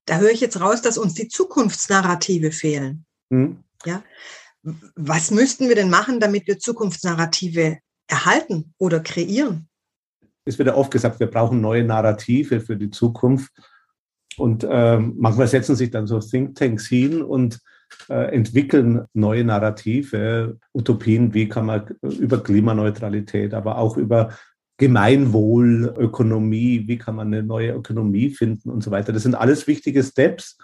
Da 0.06 0.18
höre 0.18 0.32
ich 0.32 0.42
jetzt 0.42 0.60
raus, 0.60 0.82
dass 0.82 0.98
uns 0.98 1.14
die 1.14 1.30
Zukunftsnarrative 1.30 2.52
fehlen. 2.52 3.06
Hm. 3.32 3.64
Ja. 3.86 4.04
Was 4.96 5.32
müssten 5.32 5.70
wir 5.70 5.76
denn 5.76 5.90
machen, 5.90 6.20
damit 6.20 6.48
wir 6.48 6.60
Zukunftsnarrative 6.60 7.80
erhalten 8.08 8.74
oder 8.78 9.00
kreieren? 9.00 9.70
Es 10.46 10.58
wird 10.58 10.68
ja 10.68 10.76
oft 10.76 10.92
gesagt, 10.92 11.20
wir 11.20 11.28
brauchen 11.28 11.62
neue 11.62 11.84
Narrative 11.84 12.60
für 12.60 12.76
die 12.76 12.90
Zukunft. 12.90 13.52
Und 14.38 14.64
äh, 14.64 14.98
manchmal 14.98 15.48
setzen 15.48 15.76
sich 15.76 15.92
dann 15.92 16.08
so 16.08 16.20
Thinktanks 16.20 16.88
hin 16.88 17.22
und 17.22 17.60
äh, 18.10 18.34
entwickeln 18.34 19.06
neue 19.14 19.44
Narrative, 19.44 20.58
Utopien, 20.74 21.34
wie 21.34 21.48
kann 21.48 21.68
man 21.68 21.96
über 22.02 22.42
Klimaneutralität, 22.42 23.54
aber 23.54 23.78
auch 23.78 23.96
über 23.96 24.34
Gemeinwohl, 24.78 25.94
Ökonomie, 25.98 26.88
wie 26.88 26.98
kann 26.98 27.16
man 27.16 27.28
eine 27.28 27.44
neue 27.44 27.74
Ökonomie 27.74 28.30
finden 28.30 28.70
und 28.70 28.84
so 28.84 28.92
weiter. 28.92 29.14
Das 29.14 29.24
sind 29.24 29.36
alles 29.36 29.68
wichtige 29.68 30.04
Steps. 30.04 30.58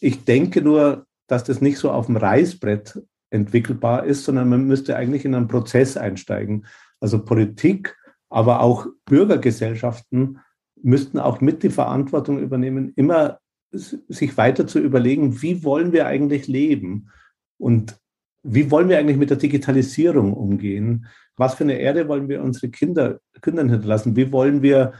Ich 0.00 0.24
denke 0.24 0.62
nur, 0.62 1.06
dass 1.26 1.44
das 1.44 1.60
nicht 1.60 1.78
so 1.78 1.90
auf 1.90 2.06
dem 2.06 2.16
Reißbrett 2.16 3.02
entwickelbar 3.30 4.04
ist, 4.04 4.24
sondern 4.24 4.48
man 4.48 4.66
müsste 4.66 4.96
eigentlich 4.96 5.24
in 5.24 5.34
einen 5.34 5.48
Prozess 5.48 5.96
einsteigen. 5.96 6.66
Also 7.00 7.24
Politik, 7.24 7.96
aber 8.30 8.60
auch 8.60 8.86
Bürgergesellschaften 9.06 10.38
müssten 10.82 11.18
auch 11.18 11.40
mit 11.40 11.62
die 11.62 11.70
Verantwortung 11.70 12.38
übernehmen, 12.38 12.92
immer 12.96 13.38
sich 13.70 14.36
weiter 14.36 14.66
zu 14.66 14.78
überlegen, 14.78 15.42
wie 15.42 15.62
wollen 15.62 15.92
wir 15.92 16.06
eigentlich 16.06 16.46
leben 16.46 17.10
und 17.58 17.98
wie 18.42 18.70
wollen 18.70 18.88
wir 18.88 18.98
eigentlich 18.98 19.18
mit 19.18 19.30
der 19.30 19.36
Digitalisierung 19.36 20.32
umgehen? 20.32 21.06
Was 21.36 21.54
für 21.54 21.64
eine 21.64 21.78
Erde 21.78 22.08
wollen 22.08 22.28
wir 22.28 22.42
unsere 22.42 22.70
Kinder, 22.70 23.20
Kindern 23.40 23.68
hinterlassen? 23.68 24.16
Wie 24.16 24.32
wollen 24.32 24.62
wir 24.62 24.92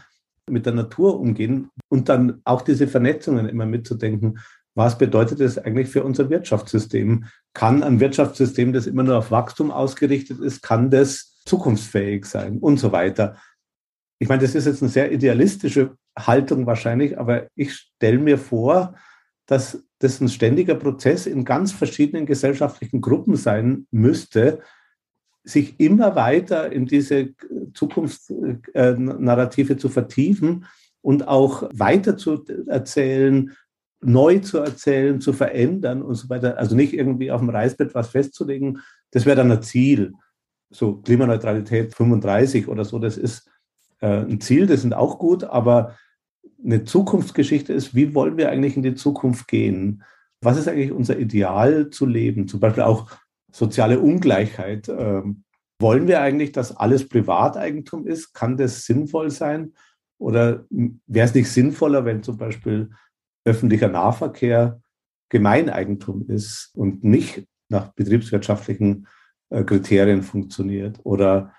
mit 0.48 0.66
der 0.66 0.74
Natur 0.74 1.18
umgehen? 1.20 1.70
Und 1.88 2.08
dann 2.08 2.40
auch 2.44 2.62
diese 2.62 2.88
Vernetzungen 2.88 3.48
immer 3.48 3.66
mitzudenken. 3.66 4.38
Was 4.74 4.96
bedeutet 4.96 5.40
das 5.40 5.58
eigentlich 5.58 5.88
für 5.88 6.04
unser 6.04 6.30
Wirtschaftssystem? 6.30 7.24
Kann 7.52 7.82
ein 7.82 8.00
Wirtschaftssystem, 8.00 8.72
das 8.72 8.86
immer 8.86 9.02
nur 9.02 9.18
auf 9.18 9.30
Wachstum 9.30 9.70
ausgerichtet 9.70 10.38
ist, 10.40 10.62
kann 10.62 10.90
das 10.90 11.42
zukunftsfähig 11.44 12.24
sein 12.24 12.58
und 12.58 12.78
so 12.78 12.92
weiter? 12.92 13.36
Ich 14.20 14.28
meine, 14.28 14.42
das 14.42 14.54
ist 14.54 14.66
jetzt 14.66 14.82
eine 14.82 14.90
sehr 14.90 15.12
idealistische 15.12 15.96
Haltung 16.18 16.66
wahrscheinlich, 16.66 17.18
aber 17.18 17.46
ich 17.54 17.74
stelle 17.74 18.18
mir 18.18 18.38
vor, 18.38 18.94
dass 19.46 19.82
das 19.98 20.20
ein 20.20 20.28
ständiger 20.28 20.74
Prozess 20.74 21.26
in 21.26 21.44
ganz 21.44 21.72
verschiedenen 21.72 22.26
gesellschaftlichen 22.26 23.00
Gruppen 23.00 23.36
sein 23.36 23.86
müsste, 23.90 24.60
sich 25.48 25.80
immer 25.80 26.14
weiter 26.14 26.70
in 26.70 26.86
diese 26.86 27.30
Zukunftsnarrative 27.72 29.78
zu 29.78 29.88
vertiefen 29.88 30.66
und 31.00 31.26
auch 31.26 31.68
weiter 31.72 32.18
zu 32.18 32.44
erzählen, 32.66 33.52
neu 34.00 34.40
zu 34.40 34.58
erzählen, 34.58 35.20
zu 35.20 35.32
verändern 35.32 36.02
und 36.02 36.14
so 36.14 36.28
weiter. 36.28 36.58
Also 36.58 36.76
nicht 36.76 36.92
irgendwie 36.92 37.30
auf 37.30 37.40
dem 37.40 37.50
Reißbrett 37.50 37.94
was 37.94 38.10
festzulegen, 38.10 38.80
das 39.10 39.24
wäre 39.24 39.36
dann 39.36 39.50
ein 39.50 39.62
Ziel. 39.62 40.12
So 40.70 40.96
Klimaneutralität 40.96 41.94
35 41.94 42.68
oder 42.68 42.84
so, 42.84 42.98
das 42.98 43.16
ist 43.16 43.50
äh, 44.00 44.20
ein 44.20 44.40
Ziel, 44.40 44.66
das 44.66 44.82
sind 44.82 44.92
auch 44.92 45.18
gut, 45.18 45.44
aber 45.44 45.96
eine 46.62 46.84
Zukunftsgeschichte 46.84 47.72
ist, 47.72 47.94
wie 47.94 48.14
wollen 48.14 48.36
wir 48.36 48.50
eigentlich 48.50 48.76
in 48.76 48.82
die 48.82 48.94
Zukunft 48.94 49.48
gehen? 49.48 50.02
Was 50.42 50.58
ist 50.58 50.68
eigentlich 50.68 50.92
unser 50.92 51.18
Ideal 51.18 51.88
zu 51.88 52.04
leben? 52.04 52.48
Zum 52.48 52.60
Beispiel 52.60 52.82
auch 52.82 53.10
soziale 53.52 54.00
Ungleichheit. 54.00 54.88
Ähm, 54.88 55.44
wollen 55.80 56.08
wir 56.08 56.20
eigentlich, 56.20 56.52
dass 56.52 56.76
alles 56.76 57.08
Privateigentum 57.08 58.06
ist? 58.06 58.32
Kann 58.34 58.56
das 58.56 58.84
sinnvoll 58.84 59.30
sein? 59.30 59.74
Oder 60.18 60.64
wäre 60.70 61.26
es 61.26 61.34
nicht 61.34 61.50
sinnvoller, 61.50 62.04
wenn 62.04 62.22
zum 62.22 62.36
Beispiel 62.36 62.90
öffentlicher 63.44 63.88
Nahverkehr 63.88 64.80
Gemeineigentum 65.28 66.26
ist 66.28 66.70
und 66.74 67.04
nicht 67.04 67.46
nach 67.68 67.92
betriebswirtschaftlichen 67.92 69.06
äh, 69.50 69.62
Kriterien 69.62 70.22
funktioniert? 70.22 70.98
Oder 71.04 71.54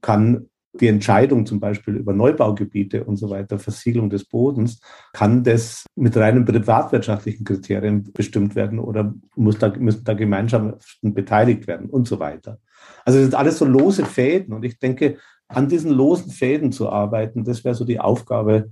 kann 0.00 0.48
die 0.74 0.88
Entscheidung 0.88 1.44
zum 1.44 1.60
Beispiel 1.60 1.96
über 1.96 2.14
Neubaugebiete 2.14 3.04
und 3.04 3.16
so 3.16 3.28
weiter, 3.28 3.58
Versiegelung 3.58 4.08
des 4.08 4.24
Bodens, 4.24 4.80
kann 5.12 5.44
das 5.44 5.84
mit 5.96 6.16
reinen 6.16 6.44
privatwirtschaftlichen 6.44 7.44
Kriterien 7.44 8.10
bestimmt 8.12 8.54
werden 8.54 8.78
oder 8.78 9.14
muss 9.36 9.58
da, 9.58 9.68
müssen 9.76 10.04
da 10.04 10.14
Gemeinschaften 10.14 11.14
beteiligt 11.14 11.66
werden 11.66 11.90
und 11.90 12.08
so 12.08 12.18
weiter. 12.18 12.58
Also 13.04 13.18
es 13.18 13.26
sind 13.26 13.34
alles 13.34 13.58
so 13.58 13.64
lose 13.64 14.04
Fäden 14.04 14.54
und 14.54 14.64
ich 14.64 14.78
denke, 14.78 15.18
an 15.48 15.68
diesen 15.68 15.92
losen 15.92 16.30
Fäden 16.30 16.72
zu 16.72 16.88
arbeiten, 16.88 17.44
das 17.44 17.64
wäre 17.64 17.74
so 17.74 17.84
die 17.84 18.00
Aufgabe, 18.00 18.70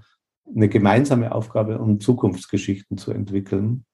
eine 0.54 0.69
gemeinsame 0.69 1.33
Aufgabe, 1.33 1.78
um 1.78 2.00
Zukunftsgeschichten 2.00 2.97
zu 2.97 3.12
entwickeln. 3.12 3.85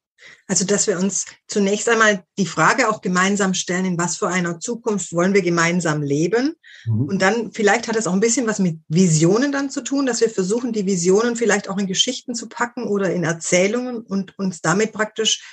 Also, 0.47 0.65
dass 0.65 0.87
wir 0.87 0.99
uns 0.99 1.27
zunächst 1.47 1.89
einmal 1.89 2.25
die 2.39 2.47
Frage 2.47 2.89
auch 2.89 3.01
gemeinsam 3.01 3.55
stellen, 3.55 3.85
in 3.85 3.99
was 3.99 4.17
für 4.17 4.29
einer 4.29 4.61
Zukunft 4.61 5.13
wollen 5.13 5.35
wir 5.35 5.43
gemeinsam 5.43 6.03
leben? 6.03 6.55
Mhm. 6.85 7.03
Und 7.03 7.23
dann 7.23 7.53
vielleicht 7.53 7.89
hat 7.89 7.97
es 7.97 8.07
auch 8.07 8.13
ein 8.13 8.21
bisschen 8.21 8.47
was 8.47 8.59
mit 8.59 8.79
Visionen 8.89 9.53
dann 9.53 9.71
zu 9.71 9.83
tun, 9.83 10.07
dass 10.07 10.21
wir 10.21 10.31
versuchen, 10.31 10.73
die 10.73 10.87
Visionen 10.87 11.37
vielleicht 11.37 11.69
auch 11.69 11.79
in 11.79 11.87
Geschichten 11.87 12.35
zu 12.35 12.49
packen 12.49 12.85
oder 12.85 13.13
in 13.13 13.25
Erzählungen 13.25 13.99
und 13.99 14.39
uns 14.39 14.61
damit 14.61 14.93
praktisch, 14.93 15.45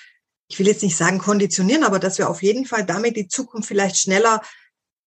ich 0.48 0.60
will 0.60 0.68
jetzt 0.68 0.84
nicht 0.84 0.98
sagen 0.98 1.18
konditionieren, 1.18 1.84
aber 1.84 2.00
dass 2.00 2.18
wir 2.18 2.30
auf 2.30 2.44
jeden 2.44 2.66
Fall 2.66 2.86
damit 2.86 3.16
die 3.18 3.28
Zukunft 3.28 3.68
vielleicht 3.68 3.98
schneller 3.98 4.42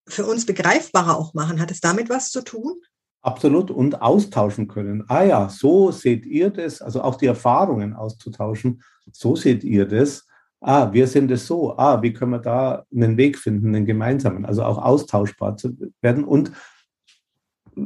für 0.07 0.25
uns 0.25 0.45
begreifbarer 0.45 1.17
auch 1.17 1.33
machen. 1.33 1.59
Hat 1.59 1.71
es 1.71 1.81
damit 1.81 2.09
was 2.09 2.31
zu 2.31 2.41
tun? 2.41 2.81
Absolut 3.27 3.71
und 3.71 4.01
austauschen 4.01 4.69
können. 4.69 5.03
Ah 5.09 5.23
ja, 5.23 5.49
so 5.49 5.91
seht 5.91 6.25
ihr 6.25 6.49
das, 6.49 6.81
also 6.81 7.01
auch 7.01 7.15
die 7.15 7.25
Erfahrungen 7.25 7.93
auszutauschen. 7.93 8.81
So 9.11 9.35
seht 9.35 9.65
ihr 9.65 9.85
das. 9.85 10.25
Ah, 10.61 10.93
wir 10.93 11.07
sind 11.07 11.29
es 11.29 11.45
so. 11.45 11.77
Ah, 11.77 12.01
wie 12.01 12.13
können 12.13 12.31
wir 12.31 12.39
da 12.39 12.85
einen 12.89 13.17
Weg 13.17 13.37
finden, 13.37 13.75
einen 13.75 13.85
gemeinsamen, 13.85 14.45
also 14.45 14.63
auch 14.63 14.77
austauschbar 14.77 15.57
zu 15.57 15.75
werden 15.99 16.23
und 16.23 16.53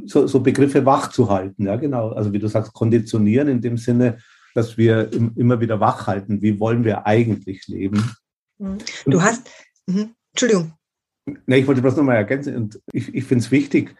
so, 0.06 0.28
so 0.28 0.42
Begriffe 0.42 0.86
wach 0.86 1.10
zu 1.10 1.32
halten. 1.32 1.66
Ja, 1.66 1.76
genau. 1.76 2.10
Also 2.10 2.32
wie 2.34 2.40
du 2.40 2.48
sagst, 2.48 2.74
konditionieren 2.74 3.48
in 3.48 3.62
dem 3.62 3.78
Sinne, 3.78 4.20
dass 4.54 4.78
wir 4.78 5.12
immer 5.12 5.60
wieder 5.60 5.80
wach 5.80 6.06
halten. 6.06 6.44
Wie 6.44 6.60
wollen 6.60 6.84
wir 6.84 7.08
eigentlich 7.08 7.68
leben? 7.68 8.12
Mhm. 8.60 8.78
Du 9.08 9.24
hast, 9.24 9.50
mhm. 9.88 10.12
Entschuldigung. 10.34 10.74
Nee, 11.48 11.58
ich 11.58 11.68
wollte 11.68 11.82
bloß 11.82 11.96
nochmal 11.96 12.18
ergänzen. 12.18 12.56
Und 12.56 12.80
ich, 12.94 13.12
ich 13.16 13.24
finde 13.24 13.44
es 13.44 13.50
wichtig, 13.50 13.96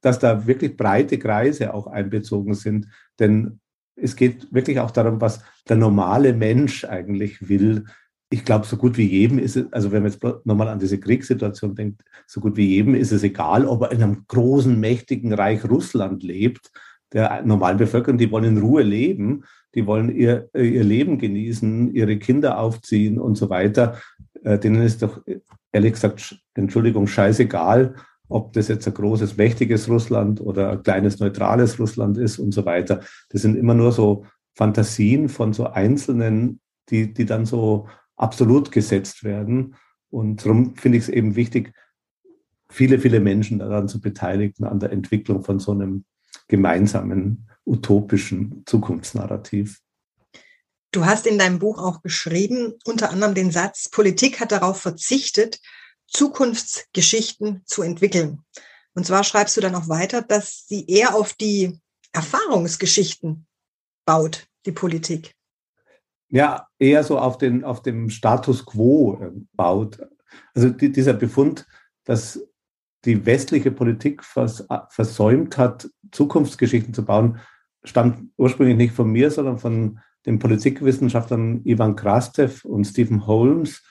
dass 0.00 0.18
da 0.18 0.46
wirklich 0.46 0.76
breite 0.76 1.18
Kreise 1.18 1.74
auch 1.74 1.86
einbezogen 1.86 2.54
sind. 2.54 2.86
Denn 3.18 3.60
es 3.96 4.16
geht 4.16 4.52
wirklich 4.52 4.80
auch 4.80 4.90
darum, 4.90 5.20
was 5.20 5.40
der 5.68 5.76
normale 5.76 6.32
Mensch 6.32 6.84
eigentlich 6.84 7.48
will. 7.48 7.84
Ich 8.30 8.44
glaube, 8.44 8.66
so 8.66 8.76
gut 8.76 8.96
wie 8.98 9.06
jedem 9.06 9.38
ist 9.38 9.56
es, 9.56 9.72
also 9.72 9.90
wenn 9.90 10.02
man 10.02 10.12
jetzt 10.12 10.22
nochmal 10.44 10.68
an 10.68 10.78
diese 10.78 11.00
Kriegssituation 11.00 11.74
denkt, 11.74 12.02
so 12.26 12.40
gut 12.40 12.56
wie 12.56 12.66
jedem 12.66 12.94
ist 12.94 13.10
es 13.10 13.22
egal, 13.22 13.64
ob 13.64 13.82
er 13.82 13.92
in 13.92 14.02
einem 14.02 14.24
großen, 14.28 14.78
mächtigen 14.78 15.32
Reich 15.32 15.64
Russland 15.64 16.22
lebt. 16.22 16.70
Der 17.12 17.42
normalen 17.42 17.78
Bevölkerung, 17.78 18.18
die 18.18 18.30
wollen 18.30 18.44
in 18.44 18.58
Ruhe 18.58 18.82
leben, 18.82 19.44
die 19.74 19.86
wollen 19.86 20.14
ihr, 20.14 20.50
ihr 20.52 20.84
Leben 20.84 21.18
genießen, 21.18 21.94
ihre 21.94 22.18
Kinder 22.18 22.58
aufziehen 22.58 23.18
und 23.18 23.36
so 23.36 23.48
weiter. 23.48 23.98
Äh, 24.44 24.58
denen 24.58 24.82
ist 24.82 25.02
doch 25.02 25.22
ehrlich 25.72 25.94
gesagt, 25.94 26.38
Entschuldigung, 26.54 27.06
scheißegal, 27.06 27.94
ob 28.28 28.52
das 28.52 28.68
jetzt 28.68 28.86
ein 28.86 28.94
großes, 28.94 29.36
mächtiges 29.36 29.88
Russland 29.88 30.40
oder 30.40 30.72
ein 30.72 30.82
kleines, 30.82 31.18
neutrales 31.18 31.78
Russland 31.78 32.18
ist 32.18 32.38
und 32.38 32.52
so 32.52 32.64
weiter. 32.64 33.00
Das 33.30 33.42
sind 33.42 33.56
immer 33.56 33.74
nur 33.74 33.92
so 33.92 34.26
Fantasien 34.54 35.28
von 35.28 35.52
so 35.52 35.66
Einzelnen, 35.66 36.60
die, 36.90 37.12
die 37.12 37.24
dann 37.24 37.46
so 37.46 37.88
absolut 38.16 38.72
gesetzt 38.72 39.24
werden. 39.24 39.76
Und 40.10 40.44
darum 40.44 40.76
finde 40.76 40.98
ich 40.98 41.04
es 41.04 41.08
eben 41.08 41.36
wichtig, 41.36 41.72
viele, 42.70 42.98
viele 42.98 43.20
Menschen 43.20 43.60
daran 43.60 43.88
zu 43.88 44.00
beteiligen, 44.00 44.64
an 44.64 44.80
der 44.80 44.92
Entwicklung 44.92 45.42
von 45.42 45.58
so 45.58 45.72
einem 45.72 46.04
gemeinsamen, 46.48 47.48
utopischen 47.64 48.62
Zukunftsnarrativ. 48.66 49.80
Du 50.90 51.04
hast 51.04 51.26
in 51.26 51.38
deinem 51.38 51.58
Buch 51.58 51.78
auch 51.78 52.02
geschrieben, 52.02 52.72
unter 52.84 53.10
anderem 53.10 53.34
den 53.34 53.50
Satz, 53.50 53.90
Politik 53.90 54.40
hat 54.40 54.52
darauf 54.52 54.80
verzichtet, 54.80 55.60
Zukunftsgeschichten 56.08 57.62
zu 57.64 57.82
entwickeln. 57.82 58.42
Und 58.94 59.06
zwar 59.06 59.24
schreibst 59.24 59.56
du 59.56 59.60
dann 59.60 59.74
auch 59.74 59.88
weiter, 59.88 60.22
dass 60.22 60.66
sie 60.66 60.86
eher 60.86 61.14
auf 61.14 61.32
die 61.34 61.78
Erfahrungsgeschichten 62.12 63.46
baut, 64.04 64.48
die 64.66 64.72
Politik. 64.72 65.34
Ja, 66.30 66.66
eher 66.78 67.04
so 67.04 67.18
auf, 67.18 67.38
den, 67.38 67.64
auf 67.64 67.82
dem 67.82 68.10
Status 68.10 68.66
quo 68.66 69.18
äh, 69.20 69.30
baut. 69.52 70.00
Also 70.54 70.70
die, 70.70 70.92
dieser 70.92 71.14
Befund, 71.14 71.66
dass 72.04 72.40
die 73.04 73.24
westliche 73.24 73.70
Politik 73.70 74.24
vers, 74.24 74.66
versäumt 74.90 75.56
hat, 75.56 75.88
Zukunftsgeschichten 76.10 76.92
zu 76.92 77.04
bauen, 77.04 77.38
stammt 77.84 78.30
ursprünglich 78.36 78.76
nicht 78.76 78.94
von 78.94 79.10
mir, 79.10 79.30
sondern 79.30 79.58
von 79.58 80.00
den 80.26 80.38
Politikwissenschaftlern 80.38 81.62
Ivan 81.64 81.96
Krastev 81.96 82.64
und 82.64 82.84
Stephen 82.84 83.26
Holmes, 83.26 83.82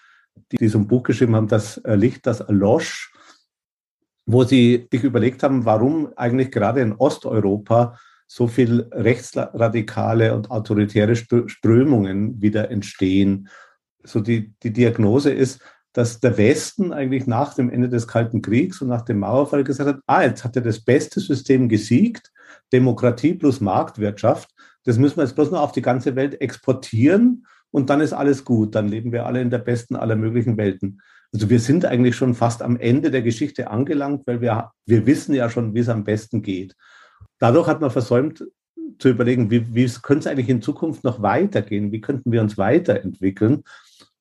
die, 0.51 0.67
so 0.67 0.79
ein 0.79 0.88
Buch 0.88 1.03
geschrieben 1.03 1.36
haben, 1.36 1.48
das 1.48 1.82
Licht, 1.86 2.25
das 2.25 2.41
erlosch, 2.41 3.12
wo 4.25 4.44
sie 4.44 4.88
sich 4.91 5.03
überlegt 5.03 5.44
haben, 5.44 5.65
warum 5.65 6.12
eigentlich 6.15 6.51
gerade 6.51 6.82
in 6.82 6.94
Osteuropa 6.94 7.98
so 8.27 8.48
viel 8.48 8.88
rechtsradikale 8.91 10.36
und 10.36 10.51
autoritäre 10.51 11.15
Strömungen 11.15 12.41
wieder 12.41 12.70
entstehen. 12.70 13.48
So 14.03 14.20
die, 14.20 14.53
die 14.63 14.74
Diagnose 14.74 15.32
ist, 15.32 15.62
dass 15.94 16.20
der 16.20 16.38
Westen 16.38 16.94
eigentlich 16.94 17.25
nach 17.25 17.53
dem 17.56 17.70
Ende 17.70 17.89
des 17.89 18.08
Kalten 18.08 18.41
Kriegs 18.41 18.82
und 18.82 18.89
nach 18.89 19.01
dem 19.01 19.20
Mauerfall 19.20 19.63
gesagt 19.63 19.89
hat, 19.89 20.00
ah, 20.06 20.24
jetzt 20.24 20.44
hat 20.44 20.56
er 20.56 20.62
das 20.62 20.82
beste 20.82 21.20
System 21.20 21.70
gesiegt, 21.70 22.32
Demokratie 22.72 23.34
plus 23.34 23.62
Marktwirtschaft. 23.62 24.53
Das 24.84 24.98
müssen 24.98 25.17
wir 25.17 25.24
jetzt 25.24 25.36
bloß 25.36 25.51
noch 25.51 25.62
auf 25.62 25.72
die 25.72 25.82
ganze 25.82 26.15
Welt 26.15 26.39
exportieren 26.41 27.46
und 27.71 27.89
dann 27.89 28.01
ist 28.01 28.13
alles 28.13 28.45
gut. 28.45 28.75
Dann 28.75 28.88
leben 28.88 29.12
wir 29.12 29.25
alle 29.25 29.41
in 29.41 29.50
der 29.50 29.59
besten 29.59 29.95
aller 29.95 30.15
möglichen 30.15 30.57
Welten. 30.57 31.01
Also 31.33 31.50
wir 31.50 31.59
sind 31.59 31.86
eigentlich 31.86 32.15
schon 32.15 32.36
fast 32.36 32.62
am 32.62 32.77
Ende 32.77 33.12
der 33.12 33.21
Geschichte 33.21 33.69
angelangt, 33.69 34.25
weil 34.25 34.41
wir, 34.41 34.71
wir 34.86 35.05
wissen 35.05 35.33
ja 35.33 35.50
schon, 35.50 35.74
wie 35.74 35.79
es 35.79 35.89
am 35.89 36.03
besten 36.03 36.41
geht. 36.41 36.75
Dadurch 37.39 37.67
hat 37.67 37.81
man 37.81 37.91
versäumt 37.91 38.45
zu 39.00 39.09
überlegen, 39.09 39.51
wie, 39.51 39.75
wie 39.75 39.88
könnte 40.01 40.21
es 40.21 40.27
eigentlich 40.27 40.50
in 40.50 40.62
Zukunft 40.62 41.03
noch 41.03 41.21
weitergehen? 41.21 41.91
Wie 41.91 42.01
könnten 42.01 42.31
wir 42.31 42.41
uns 42.41 42.57
weiterentwickeln? 42.57 43.63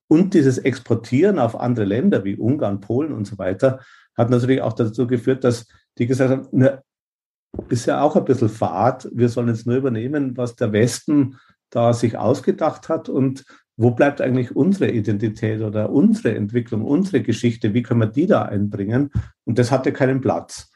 Und 0.09 0.35
dieses 0.35 0.59
Exportieren 0.59 1.39
auf 1.39 1.59
andere 1.59 1.87
Länder 1.87 2.25
wie 2.25 2.37
Ungarn, 2.37 2.81
Polen 2.81 3.13
und 3.13 3.27
so 3.27 3.39
weiter 3.39 3.81
hat 4.17 4.31
natürlich 4.31 4.63
auch 4.63 4.73
dazu 4.73 5.07
geführt, 5.07 5.45
dass 5.45 5.67
die 5.99 6.07
gesagt 6.07 6.31
haben, 6.31 6.49
na, 6.53 6.83
ist 7.69 7.87
ja 7.87 8.03
auch 8.03 8.17
ein 8.17 8.25
bisschen 8.25 8.49
Fahrt. 8.49 9.09
Wir 9.13 9.29
sollen 9.29 9.49
jetzt 9.49 9.67
nur 9.67 9.77
übernehmen, 9.77 10.37
was 10.37 10.57
der 10.57 10.73
Westen 10.73 11.39
da 11.71 11.93
sich 11.93 12.17
ausgedacht 12.17 12.89
hat 12.89 13.09
und 13.09 13.45
wo 13.77 13.91
bleibt 13.91 14.21
eigentlich 14.21 14.57
unsere 14.57 14.91
Identität 14.91 15.61
oder 15.61 15.91
unsere 15.91 16.35
Entwicklung, 16.35 16.83
unsere 16.83 17.23
Geschichte, 17.23 17.75
wie 17.75 17.83
können 17.83 18.01
wir 18.01 18.07
die 18.07 18.27
da 18.27 18.43
einbringen? 18.43 19.11
Und 19.45 19.59
das 19.59 19.71
hatte 19.71 19.93
keinen 19.93 20.21
Platz. 20.21 20.71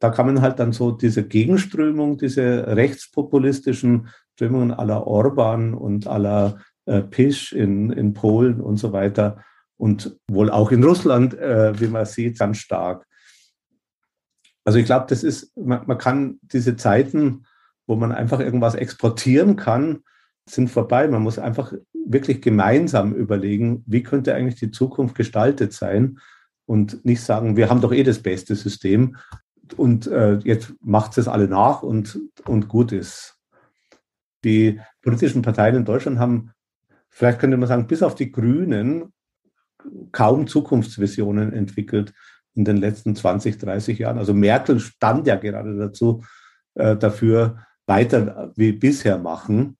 Da 0.00 0.10
kamen 0.10 0.40
halt 0.40 0.58
dann 0.58 0.72
so 0.72 0.90
diese 0.90 1.26
Gegenströmung, 1.26 2.16
diese 2.18 2.66
rechtspopulistischen 2.68 4.08
Strömungen 4.34 4.72
aller 4.72 5.06
Orban 5.06 5.74
und 5.74 6.06
aller 6.06 6.58
äh, 6.86 7.02
Pisch 7.02 7.52
in, 7.52 7.90
in 7.90 8.14
Polen 8.14 8.60
und 8.60 8.76
so 8.76 8.92
weiter 8.92 9.42
und 9.76 10.18
wohl 10.28 10.50
auch 10.50 10.72
in 10.72 10.84
Russland, 10.84 11.34
äh, 11.34 11.78
wie 11.80 11.88
man 11.88 12.06
sieht, 12.06 12.38
ganz 12.38 12.58
stark. 12.58 13.06
Also 14.64 14.78
ich 14.78 14.86
glaube, 14.86 15.06
das 15.08 15.22
ist, 15.22 15.56
man, 15.56 15.86
man 15.86 15.98
kann 15.98 16.38
diese 16.42 16.76
Zeiten, 16.76 17.44
wo 17.86 17.96
man 17.96 18.12
einfach 18.12 18.40
irgendwas 18.40 18.74
exportieren 18.74 19.56
kann, 19.56 20.00
sind 20.48 20.70
vorbei. 20.70 21.08
Man 21.08 21.22
muss 21.22 21.38
einfach 21.38 21.72
wirklich 21.92 22.40
gemeinsam 22.40 23.14
überlegen, 23.14 23.82
wie 23.86 24.02
könnte 24.02 24.34
eigentlich 24.34 24.60
die 24.60 24.70
Zukunft 24.70 25.14
gestaltet 25.14 25.72
sein 25.72 26.18
und 26.66 27.04
nicht 27.04 27.22
sagen, 27.22 27.56
wir 27.56 27.68
haben 27.68 27.80
doch 27.80 27.92
eh 27.92 28.02
das 28.02 28.20
beste 28.20 28.54
System 28.54 29.16
und 29.76 30.06
äh, 30.06 30.38
jetzt 30.38 30.74
macht 30.80 31.18
es 31.18 31.26
alle 31.26 31.48
nach 31.48 31.82
und, 31.82 32.20
und 32.46 32.68
gut 32.68 32.92
ist. 32.92 33.36
Die 34.44 34.80
politischen 35.02 35.42
Parteien 35.42 35.76
in 35.76 35.84
Deutschland 35.84 36.18
haben, 36.18 36.52
vielleicht 37.08 37.40
könnte 37.40 37.56
man 37.56 37.68
sagen, 37.68 37.88
bis 37.88 38.02
auf 38.02 38.14
die 38.14 38.30
Grünen 38.30 39.12
kaum 40.12 40.46
Zukunftsvisionen 40.46 41.52
entwickelt 41.52 42.12
in 42.54 42.64
den 42.64 42.76
letzten 42.76 43.16
20, 43.16 43.58
30 43.58 43.98
Jahren. 43.98 44.18
Also 44.18 44.34
Merkel 44.34 44.80
stand 44.80 45.26
ja 45.26 45.36
gerade 45.36 45.76
dazu, 45.76 46.22
äh, 46.74 46.96
dafür 46.96 47.66
weiter 47.86 48.52
wie 48.56 48.72
bisher 48.72 49.18
machen, 49.18 49.76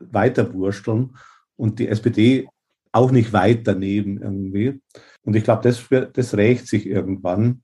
weiter 0.00 0.52
wursteln 0.54 1.16
und 1.56 1.78
die 1.78 1.88
SPD 1.88 2.48
auch 2.92 3.10
nicht 3.10 3.32
weit 3.32 3.66
daneben 3.66 4.20
irgendwie. 4.22 4.80
Und 5.22 5.36
ich 5.36 5.44
glaube, 5.44 5.62
das, 5.62 5.84
das 6.12 6.34
rächt 6.34 6.66
sich 6.66 6.86
irgendwann. 6.86 7.62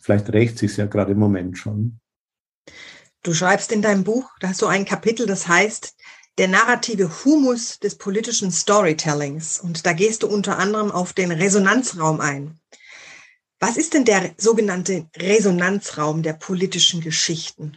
Vielleicht 0.00 0.32
rächt 0.32 0.58
sich 0.58 0.76
ja 0.76 0.86
gerade 0.86 1.12
im 1.12 1.18
Moment 1.18 1.58
schon. 1.58 2.00
Du 3.22 3.34
schreibst 3.34 3.72
in 3.72 3.82
deinem 3.82 4.04
Buch, 4.04 4.30
da 4.40 4.48
hast 4.48 4.62
du 4.62 4.66
ein 4.66 4.84
Kapitel, 4.84 5.26
das 5.26 5.48
heißt 5.48 5.96
der 6.38 6.48
narrative 6.48 7.10
Humus 7.24 7.80
des 7.80 7.98
politischen 7.98 8.52
Storytellings. 8.52 9.58
Und 9.58 9.84
da 9.84 9.92
gehst 9.92 10.22
du 10.22 10.28
unter 10.28 10.58
anderem 10.58 10.92
auf 10.92 11.12
den 11.12 11.32
Resonanzraum 11.32 12.20
ein. 12.20 12.60
Was 13.60 13.76
ist 13.76 13.94
denn 13.94 14.04
der 14.04 14.34
sogenannte 14.36 15.08
Resonanzraum 15.16 16.22
der 16.22 16.34
politischen 16.34 17.00
Geschichten? 17.00 17.76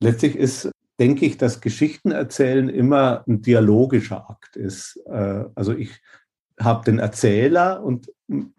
Letztlich 0.00 0.36
ist, 0.36 0.70
denke 1.00 1.24
ich, 1.24 1.38
dass 1.38 1.62
Geschichten 1.62 2.12
erzählen 2.12 2.68
immer 2.68 3.24
ein 3.26 3.40
dialogischer 3.40 4.28
Akt 4.30 4.56
ist. 4.56 5.00
Äh, 5.06 5.44
also 5.54 5.72
ich 5.72 6.00
habe 6.60 6.84
den 6.84 6.98
Erzähler 6.98 7.82
und 7.82 8.12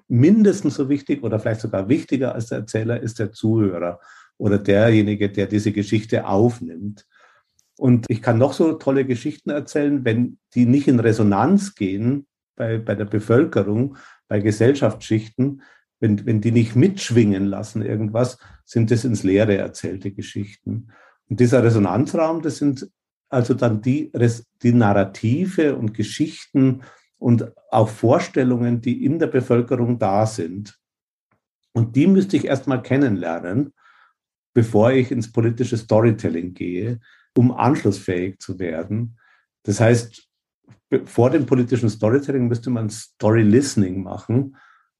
mindestens 0.07 0.75
so 0.75 0.89
wichtig 0.89 1.23
oder 1.23 1.39
vielleicht 1.39 1.61
sogar 1.61 1.87
wichtiger 1.87 2.33
als 2.33 2.47
der 2.47 2.59
Erzähler 2.59 2.99
ist 2.99 3.19
der 3.19 3.31
Zuhörer 3.31 3.99
oder 4.37 4.57
derjenige, 4.57 5.29
der 5.29 5.45
diese 5.45 5.71
Geschichte 5.71 6.25
aufnimmt. 6.25 7.05
Und 7.77 8.07
ich 8.09 8.21
kann 8.23 8.39
noch 8.39 8.53
so 8.53 8.73
tolle 8.73 9.05
Geschichten 9.05 9.51
erzählen, 9.51 10.03
wenn 10.03 10.39
die 10.55 10.65
nicht 10.65 10.87
in 10.87 10.99
Resonanz 10.99 11.75
gehen 11.75 12.25
bei, 12.55 12.79
bei 12.79 12.95
der 12.95 13.05
Bevölkerung, 13.05 13.97
bei 14.27 14.39
Gesellschaftsschichten, 14.39 15.61
wenn, 15.99 16.25
wenn 16.25 16.41
die 16.41 16.51
nicht 16.51 16.75
mitschwingen 16.75 17.45
lassen 17.45 17.83
irgendwas, 17.83 18.39
sind 18.65 18.89
das 18.89 19.05
ins 19.05 19.21
Leere 19.21 19.57
erzählte 19.57 20.11
Geschichten. 20.11 20.87
Und 21.31 21.39
dieser 21.39 21.63
Resonanzraum, 21.63 22.43
das 22.43 22.57
sind 22.57 22.87
also 23.29 23.55
dann 23.55 23.81
die, 23.81 24.11
die 24.61 24.73
Narrative 24.73 25.75
und 25.75 25.95
Geschichten 25.95 26.81
und 27.17 27.51
auch 27.71 27.89
Vorstellungen, 27.89 28.81
die 28.81 29.03
in 29.03 29.17
der 29.17 29.27
Bevölkerung 29.27 29.97
da 29.97 30.27
sind. 30.27 30.77
Und 31.73 31.95
die 31.95 32.05
müsste 32.05 32.37
ich 32.37 32.45
erstmal 32.45 32.83
kennenlernen 32.83 33.73
bevor 34.53 34.91
ich 34.91 35.11
ins 35.11 35.31
politische 35.31 35.77
Storytelling 35.77 36.53
gehe, 36.53 36.99
um 37.37 37.51
anschlussfähig 37.51 38.39
zu 38.39 38.59
werden. 38.59 39.17
Das 39.63 39.79
heißt, 39.79 40.27
vor 41.05 41.29
dem 41.29 41.45
politischen 41.45 41.89
Storytelling 41.89 42.47
müsste 42.47 42.69
man 42.69 42.89
Story 42.89 43.43
Listening 43.43 44.03
machen, 44.03 44.57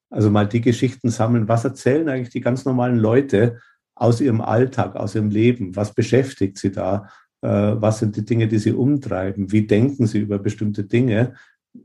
also 0.09 0.29
mal 0.29 0.47
die 0.47 0.61
Geschichten 0.61 1.09
sammeln. 1.09 1.47
Was 1.47 1.65
erzählen 1.65 2.07
eigentlich 2.07 2.29
die 2.29 2.41
ganz 2.41 2.65
normalen 2.65 2.97
Leute 2.97 3.59
aus 3.95 4.21
ihrem 4.21 4.41
Alltag, 4.41 4.95
aus 4.95 5.15
ihrem 5.15 5.29
Leben? 5.29 5.75
Was 5.75 5.93
beschäftigt 5.93 6.57
sie 6.57 6.71
da? 6.71 7.10
Äh, 7.41 7.48
was 7.50 8.00
sind 8.00 8.15
die 8.15 8.25
Dinge, 8.25 8.48
die 8.48 8.60
sie 8.60 8.74
umtreiben? 8.74 9.51
Wie 9.51 9.67
denken 9.67 10.07
sie 10.07 10.19
über 10.19 10.39
bestimmte 10.39 10.83
Dinge? 10.83 11.33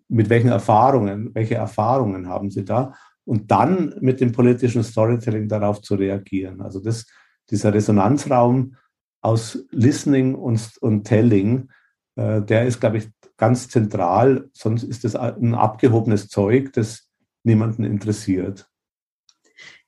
Mit 0.09 0.31
welchen 0.31 0.49
Erfahrungen, 0.49 1.35
welche 1.35 1.55
Erfahrungen 1.57 2.29
haben 2.29 2.51
sie 2.51 2.65
da? 2.65 2.95
Und 3.25 3.51
dann 3.51 3.95
mit 4.01 4.21
dem 4.21 4.33
politischen 4.33 4.83
Storytelling 4.83 5.49
darauf 5.49 5.83
zu 5.83 5.97
reagieren. 5.97 6.61
Also 6.61 6.81
das 6.81 7.07
dieser 7.51 7.73
Resonanzraum 7.73 8.77
aus 9.21 9.59
Listening 9.71 10.35
und, 10.35 10.77
und 10.81 11.05
Telling, 11.05 11.71
äh, 12.17 12.43
der 12.43 12.67
ist, 12.67 12.81
glaube 12.81 12.99
ich, 12.99 13.09
ganz 13.37 13.69
zentral, 13.69 14.49
sonst 14.53 14.83
ist 14.83 15.05
das 15.05 15.15
ein 15.15 15.55
abgehobenes 15.55 16.29
Zeug, 16.29 16.73
das 16.73 17.11
niemanden 17.45 17.85
interessiert. 17.85 18.69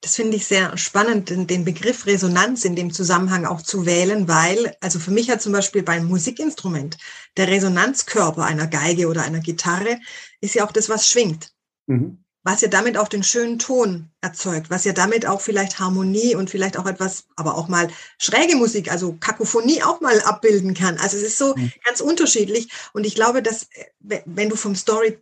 Das 0.01 0.15
finde 0.15 0.37
ich 0.37 0.47
sehr 0.47 0.77
spannend, 0.77 1.31
den 1.31 1.65
Begriff 1.65 2.07
Resonanz 2.07 2.65
in 2.65 2.77
dem 2.77 2.93
Zusammenhang 2.93 3.45
auch 3.47 3.63
zu 3.63 3.85
wählen, 3.85 4.29
weil, 4.29 4.77
also 4.81 5.01
für 5.01 5.11
mich 5.11 5.29
hat 5.29 5.43
zum 5.43 5.53
Beispiel 5.53 5.83
beim 5.83 6.07
Musikinstrument 6.07 6.97
der 7.37 7.49
Resonanzkörper 7.49 8.45
einer 8.45 8.69
Geige 8.69 9.09
oder 9.09 9.23
einer 9.23 9.41
Gitarre 9.41 9.99
ist 10.41 10.55
ja 10.55 10.65
auch 10.65 10.73
das, 10.73 10.89
was 10.89 11.09
schwingt. 11.09 11.53
Mhm 11.87 12.25
was 12.49 12.63
ja 12.63 12.69
damit 12.69 12.97
auch 12.97 13.09
den 13.09 13.23
schönen 13.23 13.59
Ton 13.59 14.11
erzeugt, 14.23 14.71
was 14.71 14.85
ja 14.85 14.95
damit 14.95 15.27
auch 15.27 15.43
vielleicht 15.43 15.81
Harmonie 15.81 16.35
und 16.35 16.49
vielleicht 16.49 16.79
auch 16.79 16.87
etwas, 16.87 17.27
aber 17.37 17.57
auch 17.57 17.69
mal 17.69 17.89
schräge 18.19 18.57
Musik, 18.57 18.91
also 18.91 19.17
Kakophonie 19.21 19.83
auch 19.83 20.01
mal 20.01 20.19
abbilden 20.23 20.73
kann. 20.73 20.97
Also 20.97 21.19
es 21.19 21.25
ist 21.25 21.39
so 21.39 21.55
mhm. 21.55 21.71
ganz 21.85 22.01
unterschiedlich. 22.01 22.71
Und 22.95 23.05
ich 23.05 23.15
glaube, 23.15 23.43
dass 23.43 23.65
äh, 23.73 24.23
wenn 24.25 24.49
du 24.49 24.57
vom 24.57 24.75
Story 24.75 25.19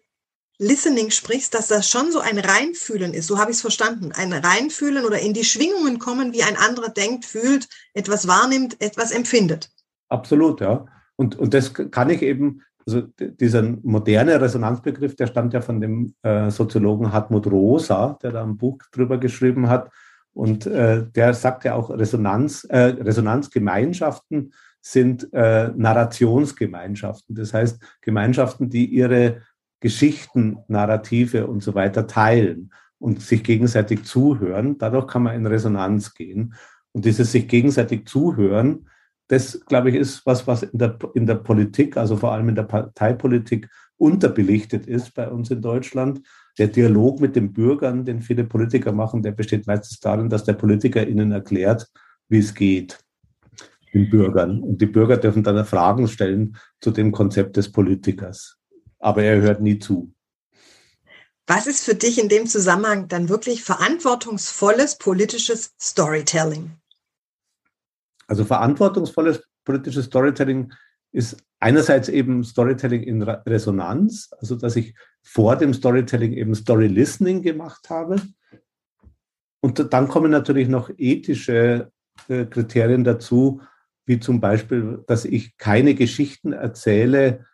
Listening 0.59 1.11
sprichst, 1.11 1.55
dass 1.55 1.69
das 1.69 1.89
schon 1.89 2.11
so 2.13 2.21
ein 2.21 2.39
Reinfühlen 2.39 3.13
ist. 3.13 3.27
So 3.27 3.39
habe 3.39 3.51
ich 3.51 3.59
es 3.59 3.61
verstanden. 3.61 4.13
Ein 4.13 4.33
Reinfühlen 4.33 5.05
oder 5.05 5.19
in 5.19 5.35
die 5.35 5.45
Schwingungen 5.45 5.99
kommen, 5.99 6.33
wie 6.33 6.43
ein 6.43 6.57
anderer 6.57 6.89
denkt, 6.89 7.25
fühlt, 7.25 7.69
etwas 7.93 8.27
wahrnimmt, 8.27 8.81
etwas 8.81 9.11
empfindet. 9.11 9.71
Absolut, 10.09 10.61
ja. 10.61 10.87
Und, 11.17 11.37
und 11.37 11.53
das 11.53 11.73
kann 11.75 12.11
ich 12.11 12.23
eben 12.23 12.63
also 12.87 13.03
dieser 13.19 13.63
moderne 13.83 14.41
Resonanzbegriff, 14.41 15.17
der 15.17 15.27
stammt 15.27 15.53
ja 15.53 15.61
von 15.61 15.81
dem 15.81 16.15
äh, 16.23 16.51
Soziologen 16.51 17.13
Hartmut 17.13 17.49
Rosa, 17.49 18.17
der 18.23 18.31
da 18.31 18.45
ein 18.45 18.57
Buch 18.57 18.79
drüber 18.93 19.19
geschrieben 19.19 19.69
hat. 19.69 19.91
Und 20.33 20.67
äh, 20.67 21.05
der 21.05 21.35
sagt 21.35 21.65
ja 21.65 21.75
auch, 21.75 21.91
Resonanz, 21.91 22.65
äh, 22.65 22.79
Resonanzgemeinschaften 22.79 24.53
sind 24.81 25.33
äh, 25.33 25.73
Narrationsgemeinschaften. 25.75 27.35
Das 27.35 27.53
heißt, 27.53 27.83
Gemeinschaften, 28.03 28.71
die 28.71 28.87
ihre 28.87 29.43
Geschichten, 29.87 30.59
Narrative 30.67 31.47
und 31.47 31.63
so 31.63 31.77
weiter 31.77 32.09
teilen 32.09 32.73
und 32.99 33.23
sich 33.23 33.45
gegenseitig 33.45 34.03
zuhören. 34.03 34.79
Dadurch 34.79 35.07
kann 35.07 35.23
man 35.23 35.37
in 35.37 35.47
Resonanz 35.47 36.13
gehen. 36.13 36.55
Und 36.91 37.05
dieses 37.05 37.31
sich 37.31 37.47
gegenseitig 37.47 38.09
zuhören, 38.09 38.89
das, 39.29 39.61
glaube 39.67 39.91
ich, 39.91 39.95
ist 39.95 40.27
was, 40.27 40.49
was 40.49 40.65
in 40.65 40.81
der, 40.81 40.99
in 41.15 41.25
der 41.25 41.37
Politik, 41.37 41.97
also 41.97 42.17
vor 42.17 42.33
allem 42.33 42.49
in 42.49 42.57
der 42.57 42.65
Parteipolitik, 42.65 43.69
unterbelichtet 43.97 44.89
ist 44.89 45.15
bei 45.15 45.29
uns 45.31 45.53
in 45.53 45.63
Deutschland. 45.63 46.21
Der 46.59 46.67
Dialog 46.67 47.21
mit 47.21 47.37
den 47.37 47.53
Bürgern, 47.53 48.05
den 48.05 48.23
viele 48.23 48.43
Politiker 48.43 48.91
machen, 48.91 49.23
der 49.23 49.33
besteht 49.33 49.69
meistens 49.69 50.01
darin, 50.01 50.29
dass 50.29 50.43
der 50.43 50.55
Politiker 50.55 51.07
ihnen 51.07 51.31
erklärt, 51.31 51.87
wie 52.29 52.39
es 52.39 52.53
geht, 52.53 52.99
den 53.95 54.11
Bürgern. 54.11 54.65
Und 54.65 54.83
die 54.83 54.87
Bürger 54.87 55.17
dürfen 55.17 55.45
dann 55.45 55.65
Fragen 55.65 56.09
stellen 56.09 56.57
zu 56.81 56.91
dem 56.91 57.13
Konzept 57.13 57.57
des 57.57 57.71
Politikers. 57.71 58.59
Aber 58.99 59.23
er 59.23 59.41
hört 59.41 59.61
nie 59.61 59.79
zu. 59.79 60.13
Was 61.47 61.67
ist 61.67 61.85
für 61.85 61.95
dich 61.95 62.21
in 62.21 62.29
dem 62.29 62.47
Zusammenhang 62.47 63.07
dann 63.09 63.29
wirklich 63.29 63.63
verantwortungsvolles 63.63 64.99
politisches 64.99 65.75
Storytelling? 65.81 66.73
Also 68.27 68.45
verantwortungsvolles 68.45 69.45
politisches 69.65 70.07
Storytelling 70.07 70.73
ist 71.13 71.37
einerseits 71.61 72.09
eben 72.09 72.43
Storytelling 72.43 73.03
in 73.03 73.23
Resonanz, 73.23 74.31
also 74.39 74.57
dass 74.57 74.77
ich 74.77 74.95
vor 75.23 75.57
dem 75.57 75.73
Storytelling 75.73 76.33
eben 76.33 76.55
Story 76.55 76.89
Listening 76.89 77.43
gemacht 77.43 77.91
habe. 77.91 78.21
Und 79.61 79.93
dann 79.93 80.09
kommen 80.09 80.31
natürlich 80.31 80.69
noch 80.69 80.91
ethische 80.97 81.91
äh, 82.29 82.45
Kriterien 82.47 83.05
dazu, 83.05 83.61
wie 84.05 84.21
zum 84.21 84.41
Beispiel, 84.41 85.03
dass 85.07 85.25
ich 85.25 85.57
keine 85.57 85.95
Geschichten 85.95 86.53
erzähle, 86.53 87.45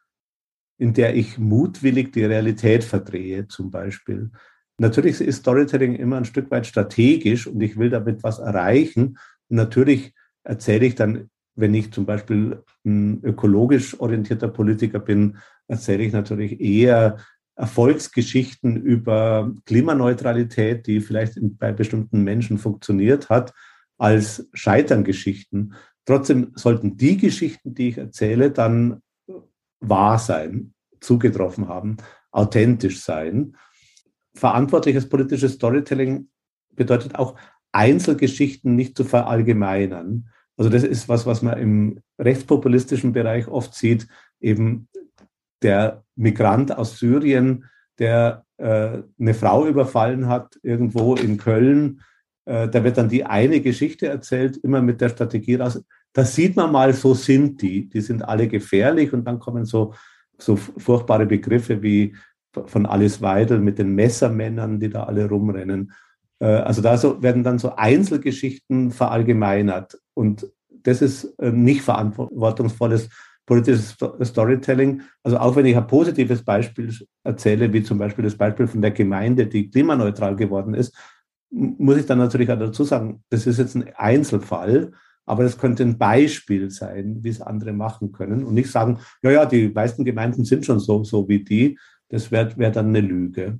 in 0.83 0.95
der 0.95 1.15
ich 1.15 1.39
mutwillig 1.39 2.13
die 2.13 2.25
Realität 2.25 2.83
verdrehe, 2.83 3.47
zum 3.47 3.71
Beispiel. 3.71 4.33
Natürlich 4.79 5.21
ist 5.21 5.37
Storytelling 5.37 5.95
immer 5.95 6.17
ein 6.17 6.25
Stück 6.25 6.51
weit 6.51 6.67
strategisch 6.67 7.47
und 7.47 7.61
ich 7.61 7.79
will 7.79 7.89
damit 7.89 8.25
was 8.25 8.41
erreichen. 8.41 9.17
Und 9.49 9.57
natürlich 9.57 10.13
erzähle 10.43 10.87
ich 10.87 10.97
dann, 10.97 11.31
wenn 11.55 11.73
ich 11.73 11.93
zum 11.93 12.05
Beispiel 12.05 12.65
ein 12.85 13.23
ökologisch 13.23 14.01
orientierter 14.01 14.49
Politiker 14.49 14.99
bin, 14.99 15.37
erzähle 15.69 16.03
ich 16.03 16.13
natürlich 16.13 16.61
eher 16.61 17.19
Erfolgsgeschichten 17.55 18.77
über 18.83 19.55
Klimaneutralität, 19.67 20.89
die 20.89 21.01
vielleicht 21.01 21.39
bei 21.61 21.71
bestimmten 21.71 22.25
Menschen 22.25 22.59
funktioniert 22.59 23.31
hat, 23.31 23.53
als 23.99 24.49
Scheiterngeschichten. 24.53 25.75
Trotzdem 26.07 26.51
sollten 26.57 26.97
die 26.97 27.19
Geschichten, 27.19 27.73
die 27.73 27.91
ich 27.91 27.99
erzähle, 27.99 28.51
dann 28.51 29.01
wahr 29.83 30.19
sein, 30.19 30.73
zugetroffen 31.01 31.69
haben, 31.69 31.99
authentisch 32.31 33.03
sein. 33.03 33.57
Verantwortliches 34.35 35.09
politisches 35.09 35.55
Storytelling 35.55 36.29
bedeutet 36.75 37.17
auch, 37.17 37.37
Einzelgeschichten 37.73 38.77
nicht 38.77 38.97
zu 38.97 39.05
verallgemeinern. 39.05 40.29
Also 40.57 40.71
das 40.71 40.85
ist 40.85 41.09
was, 41.09 41.27
was 41.27 41.43
man 41.43 41.59
im 41.59 42.01
rechtspopulistischen 42.19 43.13
Bereich 43.13 43.49
oft 43.49 43.75
sieht, 43.75 44.07
eben 44.41 44.89
der 45.63 46.05
Migrant 46.15 46.77
aus 46.77 46.99
Syrien, 46.99 47.65
der 47.99 48.45
äh, 48.59 49.03
eine 49.19 49.35
Frau 49.35 49.67
überfallen 49.67 50.29
hat, 50.29 50.59
irgendwo 50.63 51.15
in 51.15 51.39
Köln. 51.39 52.03
Äh, 52.45 52.69
da 52.69 52.85
wird 52.85 52.99
dann 52.99 53.09
die 53.09 53.25
eine 53.25 53.61
Geschichte 53.61 54.07
erzählt, 54.07 54.57
immer 54.59 54.83
mit 54.83 55.01
der 55.01 55.09
Strategie 55.09 55.57
raus. 55.57 55.83
Da 56.13 56.25
sieht 56.25 56.57
man 56.57 56.73
mal, 56.73 56.93
so 56.93 57.15
sind 57.15 57.63
die. 57.63 57.89
Die 57.89 58.01
sind 58.01 58.23
alle 58.23 58.49
gefährlich 58.49 59.13
und 59.13 59.25
dann 59.25 59.39
kommen 59.39 59.65
so, 59.65 59.95
so 60.39 60.57
furchtbare 60.57 61.27
Begriffe 61.27 61.83
wie 61.83 62.15
von 62.67 62.85
Alice 62.87 63.23
Weidel 63.23 63.61
mit 63.61 63.79
den 63.79 63.95
Messermännern, 63.95 64.79
die 64.79 64.91
da 64.91 65.05
alle 65.05 65.29
rumrennen. 65.29 65.93
Äh, 66.39 66.47
also 66.47 66.83
da 66.83 66.99
so, 66.99 67.23
werden 67.23 67.43
dann 67.43 67.59
so 67.59 67.75
Einzelgeschichten 67.77 68.91
verallgemeinert. 68.91 69.99
Und 70.15 70.47
das 70.69 71.01
ist 71.01 71.25
äh, 71.39 71.51
nicht 71.51 71.83
verantwortungsvolles 71.83 73.09
politisches 73.47 73.97
Storytelling. 74.23 75.03
Also 75.23 75.39
auch 75.39 75.57
wenn 75.57 75.67
ich 75.67 75.77
ein 75.77 75.87
positives 75.87 76.45
Beispiel 76.45 76.95
erzähle, 77.25 77.73
wie 77.73 77.83
zum 77.83 77.99
Beispiel 77.99 78.25
das 78.25 78.37
Beispiel 78.37 78.67
von 78.67 78.83
der 78.83 78.93
Gemeinde, 78.93 79.47
die 79.47 79.69
klimaneutral 79.69 80.37
geworden 80.37 80.75
ist, 80.75 80.95
muss 81.51 81.99
ich 81.99 82.07
dann 82.07 82.19
natürlich 82.19 82.51
auch 82.51 82.59
dazu 82.59 82.85
sagen, 82.85 83.23
das 83.31 83.47
ist 83.47 83.59
jetzt 83.59 83.75
ein 83.75 83.91
Einzelfall, 83.97 84.93
aber 85.25 85.45
das 85.45 85.59
könnte 85.59 85.83
ein 85.83 85.99
Beispiel 85.99 86.71
sein, 86.71 87.19
wie 87.23 87.29
es 87.29 87.41
andere 87.41 87.73
machen 87.73 88.13
können 88.13 88.45
und 88.45 88.55
nicht 88.55 88.71
sagen, 88.71 88.99
ja, 89.23 89.31
ja, 89.31 89.47
die 89.47 89.69
meisten 89.69 90.05
Gemeinden 90.05 90.45
sind 90.45 90.67
schon 90.67 90.81
so, 90.81 91.05
so 91.05 91.29
wie 91.29 91.45
die. 91.45 91.79
Das 92.09 92.31
wäre 92.31 92.57
wär 92.59 92.71
dann 92.71 92.89
eine 92.89 93.01
Lüge. 93.01 93.59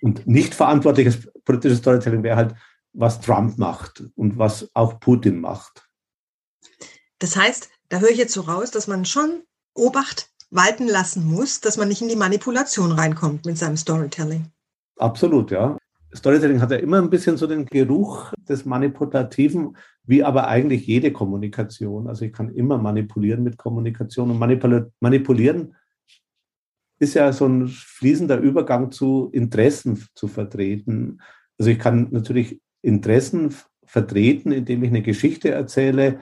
Und 0.00 0.26
nicht 0.26 0.54
verantwortliches 0.54 1.30
politisches 1.44 1.78
Storytelling 1.78 2.22
wäre 2.22 2.36
halt, 2.36 2.54
was 2.92 3.20
Trump 3.20 3.58
macht 3.58 4.04
und 4.14 4.38
was 4.38 4.70
auch 4.74 5.00
Putin 5.00 5.40
macht. 5.40 5.88
Das 7.18 7.36
heißt, 7.36 7.70
da 7.88 8.00
höre 8.00 8.10
ich 8.10 8.18
jetzt 8.18 8.34
so 8.34 8.42
raus, 8.42 8.70
dass 8.70 8.86
man 8.86 9.04
schon 9.04 9.42
Obacht 9.74 10.30
walten 10.50 10.86
lassen 10.86 11.24
muss, 11.24 11.60
dass 11.60 11.76
man 11.76 11.88
nicht 11.88 12.02
in 12.02 12.08
die 12.08 12.16
Manipulation 12.16 12.92
reinkommt 12.92 13.46
mit 13.46 13.58
seinem 13.58 13.76
Storytelling. 13.76 14.50
Absolut, 14.96 15.50
ja. 15.50 15.76
Storytelling 16.14 16.60
hat 16.60 16.70
ja 16.70 16.78
immer 16.78 17.00
ein 17.00 17.10
bisschen 17.10 17.36
so 17.36 17.46
den 17.46 17.66
Geruch 17.66 18.32
des 18.48 18.64
Manipulativen, 18.64 19.76
wie 20.04 20.22
aber 20.22 20.48
eigentlich 20.48 20.86
jede 20.86 21.12
Kommunikation. 21.12 22.06
Also 22.08 22.24
ich 22.24 22.32
kann 22.32 22.50
immer 22.50 22.78
manipulieren 22.78 23.42
mit 23.42 23.58
Kommunikation 23.58 24.30
und 24.30 24.38
manipulieren 25.00 25.74
ist 26.98 27.14
ja 27.14 27.32
so 27.32 27.46
ein 27.46 27.68
fließender 27.68 28.38
Übergang 28.38 28.90
zu 28.90 29.28
Interessen 29.32 30.06
zu 30.14 30.28
vertreten. 30.28 31.20
Also 31.58 31.70
ich 31.70 31.78
kann 31.78 32.08
natürlich 32.10 32.60
Interessen 32.82 33.54
vertreten, 33.84 34.52
indem 34.52 34.82
ich 34.82 34.90
eine 34.90 35.02
Geschichte 35.02 35.50
erzähle, 35.50 36.20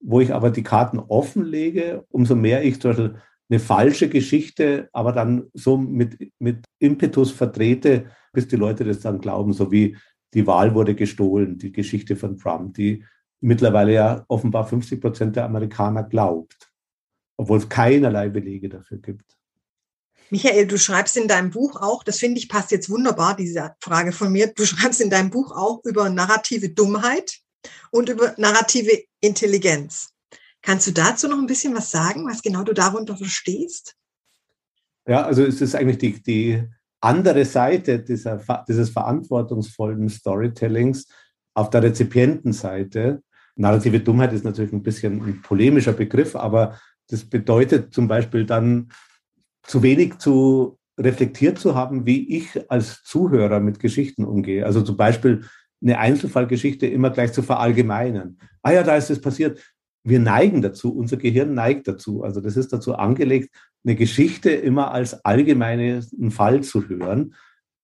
wo 0.00 0.20
ich 0.20 0.32
aber 0.32 0.50
die 0.50 0.62
Karten 0.62 0.98
offenlege, 0.98 2.04
umso 2.10 2.34
mehr 2.34 2.64
ich 2.64 2.80
zum 2.80 2.90
Beispiel 2.90 3.14
eine 3.52 3.60
falsche 3.60 4.08
Geschichte, 4.08 4.88
aber 4.92 5.12
dann 5.12 5.50
so 5.52 5.76
mit, 5.76 6.32
mit 6.38 6.64
Impetus 6.78 7.30
vertrete, 7.30 8.10
bis 8.32 8.48
die 8.48 8.56
Leute 8.56 8.82
das 8.84 9.00
dann 9.00 9.20
glauben, 9.20 9.52
so 9.52 9.70
wie 9.70 9.96
die 10.32 10.46
Wahl 10.46 10.74
wurde 10.74 10.94
gestohlen, 10.94 11.58
die 11.58 11.70
Geschichte 11.70 12.16
von 12.16 12.38
Trump, 12.38 12.74
die 12.74 13.04
mittlerweile 13.42 13.92
ja 13.92 14.24
offenbar 14.28 14.66
50 14.66 15.00
Prozent 15.02 15.36
der 15.36 15.44
Amerikaner 15.44 16.04
glaubt, 16.04 16.72
obwohl 17.36 17.58
es 17.58 17.68
keinerlei 17.68 18.30
Belege 18.30 18.70
dafür 18.70 18.98
gibt. 18.98 19.36
Michael, 20.30 20.66
du 20.66 20.78
schreibst 20.78 21.18
in 21.18 21.28
deinem 21.28 21.50
Buch 21.50 21.76
auch, 21.76 22.04
das 22.04 22.18
finde 22.18 22.38
ich 22.38 22.48
passt 22.48 22.70
jetzt 22.70 22.88
wunderbar, 22.88 23.36
diese 23.36 23.74
Frage 23.80 24.12
von 24.12 24.32
mir, 24.32 24.46
du 24.46 24.64
schreibst 24.64 25.02
in 25.02 25.10
deinem 25.10 25.28
Buch 25.28 25.52
auch 25.54 25.84
über 25.84 26.08
narrative 26.08 26.70
Dummheit 26.70 27.40
und 27.90 28.08
über 28.08 28.34
narrative 28.38 29.04
Intelligenz. 29.20 30.11
Kannst 30.62 30.86
du 30.86 30.92
dazu 30.92 31.28
noch 31.28 31.38
ein 31.38 31.46
bisschen 31.46 31.74
was 31.74 31.90
sagen, 31.90 32.26
was 32.26 32.42
genau 32.42 32.62
du 32.62 32.72
darunter 32.72 33.16
verstehst? 33.16 33.96
Ja, 35.06 35.24
also 35.24 35.44
es 35.44 35.60
ist 35.60 35.74
eigentlich 35.74 35.98
die, 35.98 36.22
die 36.22 36.62
andere 37.00 37.44
Seite 37.44 37.98
dieser, 37.98 38.40
dieses 38.68 38.90
verantwortungsvollen 38.90 40.08
Storytellings 40.08 41.08
auf 41.54 41.70
der 41.70 41.82
Rezipientenseite. 41.82 43.22
Narrative 43.56 44.00
Dummheit 44.00 44.32
ist 44.32 44.44
natürlich 44.44 44.72
ein 44.72 44.84
bisschen 44.84 45.22
ein 45.22 45.42
polemischer 45.42 45.92
Begriff, 45.92 46.36
aber 46.36 46.78
das 47.08 47.24
bedeutet 47.24 47.92
zum 47.92 48.06
Beispiel 48.08 48.46
dann 48.46 48.90
zu 49.64 49.82
wenig 49.82 50.18
zu 50.18 50.78
reflektiert 50.98 51.58
zu 51.58 51.74
haben, 51.74 52.06
wie 52.06 52.36
ich 52.36 52.70
als 52.70 53.02
Zuhörer 53.02 53.60
mit 53.60 53.80
Geschichten 53.80 54.24
umgehe. 54.24 54.64
Also 54.64 54.82
zum 54.82 54.96
Beispiel 54.96 55.44
eine 55.82 55.98
Einzelfallgeschichte 55.98 56.86
immer 56.86 57.10
gleich 57.10 57.32
zu 57.32 57.42
verallgemeinern. 57.42 58.38
Ah 58.62 58.72
ja, 58.72 58.82
da 58.82 58.96
ist 58.96 59.10
es 59.10 59.20
passiert. 59.20 59.60
Wir 60.04 60.20
neigen 60.20 60.62
dazu, 60.62 60.94
unser 60.94 61.16
Gehirn 61.16 61.54
neigt 61.54 61.88
dazu. 61.88 62.22
Also 62.22 62.40
das 62.40 62.56
ist 62.56 62.72
dazu 62.72 62.94
angelegt, 62.94 63.54
eine 63.84 63.96
Geschichte 63.96 64.50
immer 64.50 64.92
als 64.92 65.24
allgemeinen 65.24 66.30
Fall 66.30 66.62
zu 66.62 66.88
hören. 66.88 67.34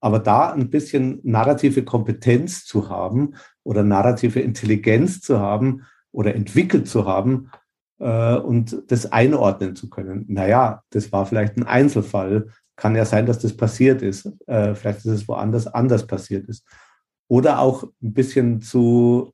Aber 0.00 0.18
da 0.18 0.52
ein 0.52 0.70
bisschen 0.70 1.20
narrative 1.22 1.84
Kompetenz 1.84 2.64
zu 2.64 2.88
haben 2.88 3.34
oder 3.64 3.82
narrative 3.82 4.40
Intelligenz 4.40 5.20
zu 5.20 5.40
haben 5.40 5.82
oder 6.12 6.34
entwickelt 6.34 6.88
zu 6.88 7.04
haben 7.04 7.50
äh, 7.98 8.36
und 8.36 8.82
das 8.88 9.10
einordnen 9.10 9.74
zu 9.74 9.90
können. 9.90 10.24
Naja, 10.28 10.82
das 10.90 11.10
war 11.12 11.26
vielleicht 11.26 11.56
ein 11.56 11.66
Einzelfall. 11.66 12.48
Kann 12.76 12.94
ja 12.94 13.04
sein, 13.04 13.26
dass 13.26 13.40
das 13.40 13.56
passiert 13.56 14.02
ist. 14.02 14.30
Äh, 14.46 14.74
vielleicht 14.74 14.98
ist 14.98 15.06
es 15.06 15.28
woanders 15.28 15.66
anders 15.66 16.06
passiert 16.06 16.48
ist 16.48 16.64
oder 17.28 17.60
auch 17.60 17.84
ein 18.02 18.12
bisschen 18.14 18.60
zu 18.60 19.32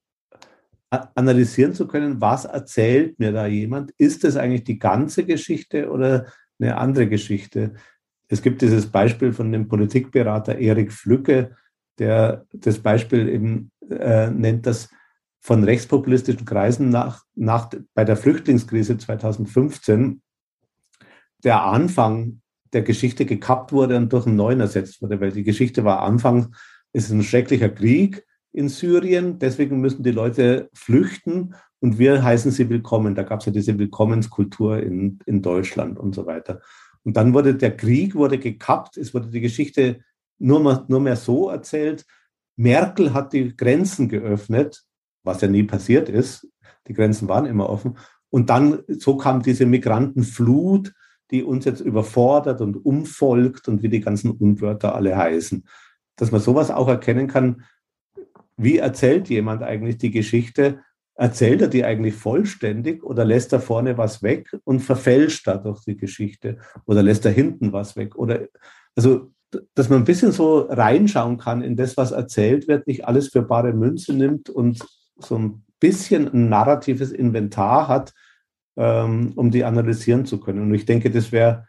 analysieren 1.15 1.75
zu 1.75 1.87
können, 1.87 2.21
was 2.21 2.45
erzählt 2.45 3.19
mir 3.19 3.33
da 3.33 3.47
jemand? 3.47 3.93
Ist 3.99 4.25
es 4.25 4.37
eigentlich 4.37 4.65
die 4.65 4.79
ganze 4.79 5.25
Geschichte 5.25 5.91
oder 5.91 6.27
eine 6.59 6.77
andere 6.77 7.09
Geschichte? 7.09 7.75
Es 8.29 8.43
gibt 8.43 8.63
dieses 8.63 8.87
Beispiel 8.87 9.33
von 9.33 9.53
dem 9.53 9.69
Politikberater 9.69 10.59
Erik 10.59 10.93
Flücke, 10.93 11.57
der 11.99 12.47
das 12.53 12.79
Beispiel 12.79 13.29
eben 13.29 13.71
äh, 13.89 14.31
nennt, 14.31 14.67
dass 14.67 14.89
von 15.41 15.63
rechtspopulistischen 15.63 16.47
Kreisen 16.47 16.89
nach, 16.89 17.25
nach, 17.35 17.71
bei 17.95 18.05
der 18.05 18.17
Flüchtlingskrise 18.17 18.97
2015 18.97 20.23
der 21.45 21.63
Anfang 21.63 22.41
der 22.73 22.83
Geschichte 22.83 23.27
gekappt 23.27 23.73
wurde 23.73 23.97
und 23.97 24.13
durch 24.13 24.27
einen 24.27 24.37
neuen 24.37 24.61
ersetzt 24.61 25.03
wurde, 25.03 25.21
weil 25.21 25.33
die 25.33 25.45
Geschichte 25.45 25.85
war 25.85 26.01
Anfang 26.01 26.55
ist 26.95 27.11
ein 27.11 27.23
schrecklicher 27.23 27.69
Krieg 27.69 28.25
in 28.55 28.69
Syrien, 28.69 29.41
deswegen 29.41 29.81
müssen 29.81 30.05
die 30.05 30.13
Leute 30.13 30.71
flüchten 30.73 31.55
und 31.81 31.99
wir 31.99 32.23
heißen 32.23 32.53
sie 32.53 32.71
willkommen. 32.71 33.17
Da 33.17 33.25
gab 33.25 33.41
es 33.41 33.47
ja 33.47 33.53
diese 33.53 33.77
Willkommenskultur 33.79 34.79
in, 34.79 35.19
in 35.27 35.43
Deutschland 35.43 35.99
und 35.99 36.15
so 36.15 36.25
weiter. 36.25 36.61
Und 37.03 37.17
dann 37.17 37.35
wurde 37.35 37.57
der 37.57 37.77
Krieg 37.77 38.15
wurde 38.15 38.39
gekappt, 38.39 38.97
es 38.97 39.13
wurde 39.13 39.29
die 39.29 39.41
Geschichte 39.41 40.01
nur, 40.39 40.61
mal, 40.61 40.85
nur 40.87 41.01
mehr 41.01 41.17
so 41.17 41.51
erzählt. 41.51 42.07
Merkel 42.57 43.13
hat 43.13 43.33
die 43.33 43.57
Grenzen 43.57 44.09
geöffnet, 44.09 44.85
was 45.25 45.41
ja 45.41 45.49
nie 45.49 45.65
passiert 45.65 46.09
ist. 46.09 46.49
Die 46.87 46.95
Grenzen 46.95 47.29
waren 47.29 47.47
immer 47.47 47.69
offen. 47.69 47.99
Und 48.31 48.51
dann, 48.51 48.85
so 48.87 49.17
kam 49.17 49.43
diese 49.43 49.67
Migrantenflut, 49.67 50.93
die 51.33 51.43
uns 51.43 51.65
jetzt 51.65 51.81
überfordert 51.81 52.61
und 52.61 52.77
umfolgt 52.77 53.67
und 53.67 53.83
wie 53.83 53.89
die 53.89 54.01
ganzen 54.01 54.31
Unwörter 54.31 54.95
alle 54.95 55.17
heißen 55.17 55.65
dass 56.17 56.31
man 56.31 56.41
sowas 56.41 56.71
auch 56.71 56.89
erkennen 56.89 57.29
kann, 57.29 57.65
wie 58.57 58.79
erzählt 58.79 59.29
jemand 59.29 59.63
eigentlich 59.63 59.99
die 59.99 60.11
Geschichte? 60.11 60.81
Erzählt 61.17 61.63
er 61.63 61.69
die 61.69 61.85
eigentlich 61.85 62.15
vollständig 62.15 63.05
oder 63.05 63.25
lässt 63.25 63.53
er 63.53 63.61
vorne 63.61 63.97
was 63.99 64.23
weg 64.23 64.51
und 64.65 64.81
verfälscht 64.81 65.47
dadurch 65.47 65.85
die 65.85 65.97
Geschichte? 65.97 66.59
Oder 66.87 67.03
lässt 67.03 67.25
er 67.25 67.33
hinten 67.33 67.73
was 67.73 67.97
weg? 67.97 68.17
Oder 68.17 68.49
also, 68.97 69.33
dass 69.75 69.89
man 69.89 70.01
ein 70.01 70.05
bisschen 70.05 70.33
so 70.33 70.61
reinschauen 70.63 71.39
kann 71.39 71.63
in 71.63 71.77
das, 71.77 71.97
was 71.97 72.11
erzählt 72.11 72.67
wird, 72.67 72.87
nicht 72.87 73.07
alles 73.07 73.29
für 73.29 73.43
bare 73.43 73.73
Münze 73.73 74.13
nimmt 74.13 74.51
und 74.51 74.85
so 75.17 75.39
ein 75.39 75.65
bisschen 75.79 76.33
ein 76.33 76.49
narratives 76.49 77.13
Inventar 77.13 77.87
hat, 77.87 78.13
ähm, 78.77 79.33
um 79.37 79.51
die 79.51 79.65
analysieren 79.65 80.27
zu 80.27 80.41
können. 80.41 80.63
Und 80.63 80.75
ich 80.75 80.87
denke, 80.87 81.11
das 81.11 81.31
wäre 81.31 81.69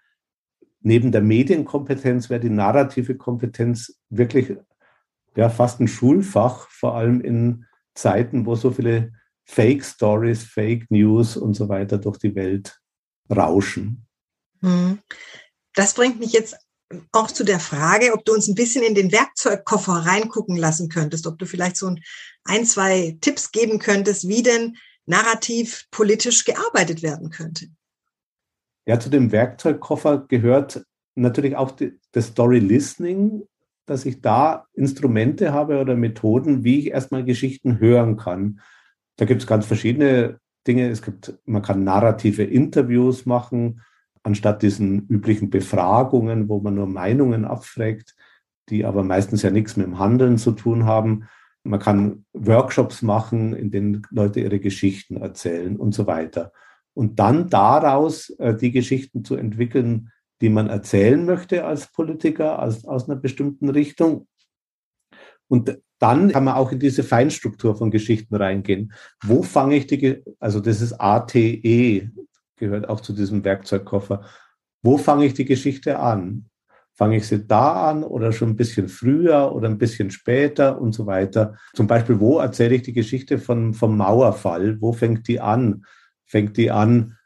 neben 0.81 1.11
der 1.11 1.21
Medienkompetenz 1.21 2.29
wäre 2.29 2.39
die 2.39 2.49
narrative 2.49 3.15
Kompetenz 3.15 3.99
wirklich 4.09 4.55
ja, 5.35 5.49
fast 5.49 5.79
ein 5.79 5.87
Schulfach, 5.87 6.69
vor 6.69 6.95
allem 6.95 7.21
in 7.21 7.65
Zeiten, 7.93 8.45
wo 8.45 8.55
so 8.55 8.71
viele 8.71 9.13
Fake 9.45 9.83
Stories, 9.85 10.43
Fake 10.43 10.89
News 10.89 11.37
und 11.37 11.53
so 11.53 11.69
weiter 11.69 11.97
durch 11.97 12.17
die 12.17 12.35
Welt 12.35 12.79
rauschen. 13.29 14.05
Hm. 14.61 14.99
Das 15.73 15.93
bringt 15.93 16.19
mich 16.19 16.33
jetzt 16.33 16.57
auch 17.11 17.31
zu 17.31 17.43
der 17.43 17.59
Frage, 17.59 18.13
ob 18.13 18.25
du 18.25 18.33
uns 18.33 18.47
ein 18.47 18.55
bisschen 18.55 18.83
in 18.83 18.95
den 18.95 19.11
Werkzeugkoffer 19.11 19.93
reingucken 19.93 20.55
lassen 20.55 20.89
könntest, 20.89 21.27
ob 21.27 21.37
du 21.37 21.45
vielleicht 21.45 21.77
so 21.77 21.93
ein, 22.43 22.65
zwei 22.65 23.17
Tipps 23.21 23.51
geben 23.51 23.79
könntest, 23.79 24.27
wie 24.27 24.43
denn 24.43 24.77
narrativ 25.05 25.85
politisch 25.91 26.45
gearbeitet 26.45 27.03
werden 27.03 27.29
könnte. 27.29 27.67
Ja, 28.87 28.99
zu 28.99 29.09
dem 29.09 29.31
Werkzeugkoffer 29.31 30.25
gehört 30.27 30.85
natürlich 31.15 31.55
auch 31.55 31.75
das 32.11 32.27
Story 32.27 32.59
Listening, 32.59 33.47
dass 33.85 34.05
ich 34.05 34.21
da 34.21 34.65
Instrumente 34.73 35.53
habe 35.53 35.79
oder 35.79 35.95
Methoden, 35.95 36.63
wie 36.63 36.79
ich 36.79 36.87
erstmal 36.87 37.23
Geschichten 37.23 37.79
hören 37.79 38.17
kann. 38.17 38.59
Da 39.17 39.25
gibt 39.25 39.41
es 39.41 39.47
ganz 39.47 39.65
verschiedene 39.65 40.39
Dinge. 40.67 40.89
Es 40.89 41.01
gibt, 41.01 41.37
man 41.45 41.61
kann 41.61 41.83
narrative 41.83 42.43
Interviews 42.43 43.25
machen. 43.25 43.81
anstatt 44.23 44.63
diesen 44.63 45.05
üblichen 45.07 45.51
Befragungen, 45.51 46.49
wo 46.49 46.59
man 46.59 46.73
nur 46.73 46.87
Meinungen 46.87 47.45
abfragt, 47.45 48.15
die 48.69 48.83
aber 48.83 49.03
meistens 49.03 49.43
ja 49.43 49.51
nichts 49.51 49.77
mit 49.77 49.85
dem 49.85 49.99
Handeln 49.99 50.39
zu 50.39 50.51
tun 50.53 50.85
haben. 50.85 51.25
Man 51.63 51.79
kann 51.79 52.25
Workshops 52.33 53.03
machen, 53.03 53.53
in 53.53 53.69
denen 53.69 54.01
Leute 54.09 54.39
ihre 54.39 54.59
Geschichten 54.59 55.17
erzählen 55.17 55.77
und 55.77 55.93
so 55.93 56.07
weiter. 56.07 56.51
Und 56.95 57.19
dann 57.19 57.49
daraus 57.49 58.31
äh, 58.39 58.55
die 58.55 58.71
Geschichten 58.71 59.23
zu 59.23 59.35
entwickeln, 59.35 60.11
die 60.41 60.49
man 60.49 60.67
erzählen 60.67 61.25
möchte 61.25 61.65
als 61.65 61.91
Politiker, 61.91 62.59
als, 62.59 62.85
aus 62.85 63.09
einer 63.09 63.19
bestimmten 63.19 63.69
Richtung. 63.69 64.27
Und 65.47 65.77
dann 65.99 66.31
kann 66.31 66.43
man 66.43 66.55
auch 66.55 66.71
in 66.71 66.79
diese 66.79 67.03
Feinstruktur 67.03 67.75
von 67.75 67.91
Geschichten 67.91 68.35
reingehen. 68.35 68.93
Wo 69.23 69.43
fange 69.43 69.77
ich 69.77 69.87
die, 69.87 70.23
also 70.39 70.59
das 70.59 70.81
ist 70.81 70.93
ATE, 70.93 72.11
gehört 72.57 72.89
auch 72.89 72.99
zu 72.99 73.13
diesem 73.13 73.43
Werkzeugkoffer. 73.43 74.25
Wo 74.81 74.97
fange 74.97 75.25
ich 75.25 75.33
die 75.33 75.45
Geschichte 75.45 75.99
an? 75.99 76.49
Fange 76.93 77.17
ich 77.17 77.27
sie 77.27 77.45
da 77.45 77.89
an 77.89 78.03
oder 78.03 78.31
schon 78.31 78.49
ein 78.49 78.55
bisschen 78.55 78.87
früher 78.87 79.53
oder 79.53 79.67
ein 79.67 79.77
bisschen 79.77 80.11
später 80.11 80.79
und 80.79 80.93
so 80.93 81.05
weiter? 81.05 81.55
Zum 81.73 81.87
Beispiel, 81.87 82.19
wo 82.19 82.39
erzähle 82.39 82.75
ich 82.75 82.83
die 82.83 82.93
Geschichte 82.93 83.37
von, 83.37 83.73
vom 83.73 83.97
Mauerfall? 83.97 84.79
Wo 84.81 84.93
fängt 84.93 85.27
die 85.27 85.41
an? 85.41 85.85
Fängt 86.25 86.55
die 86.57 86.71
an 86.71 87.17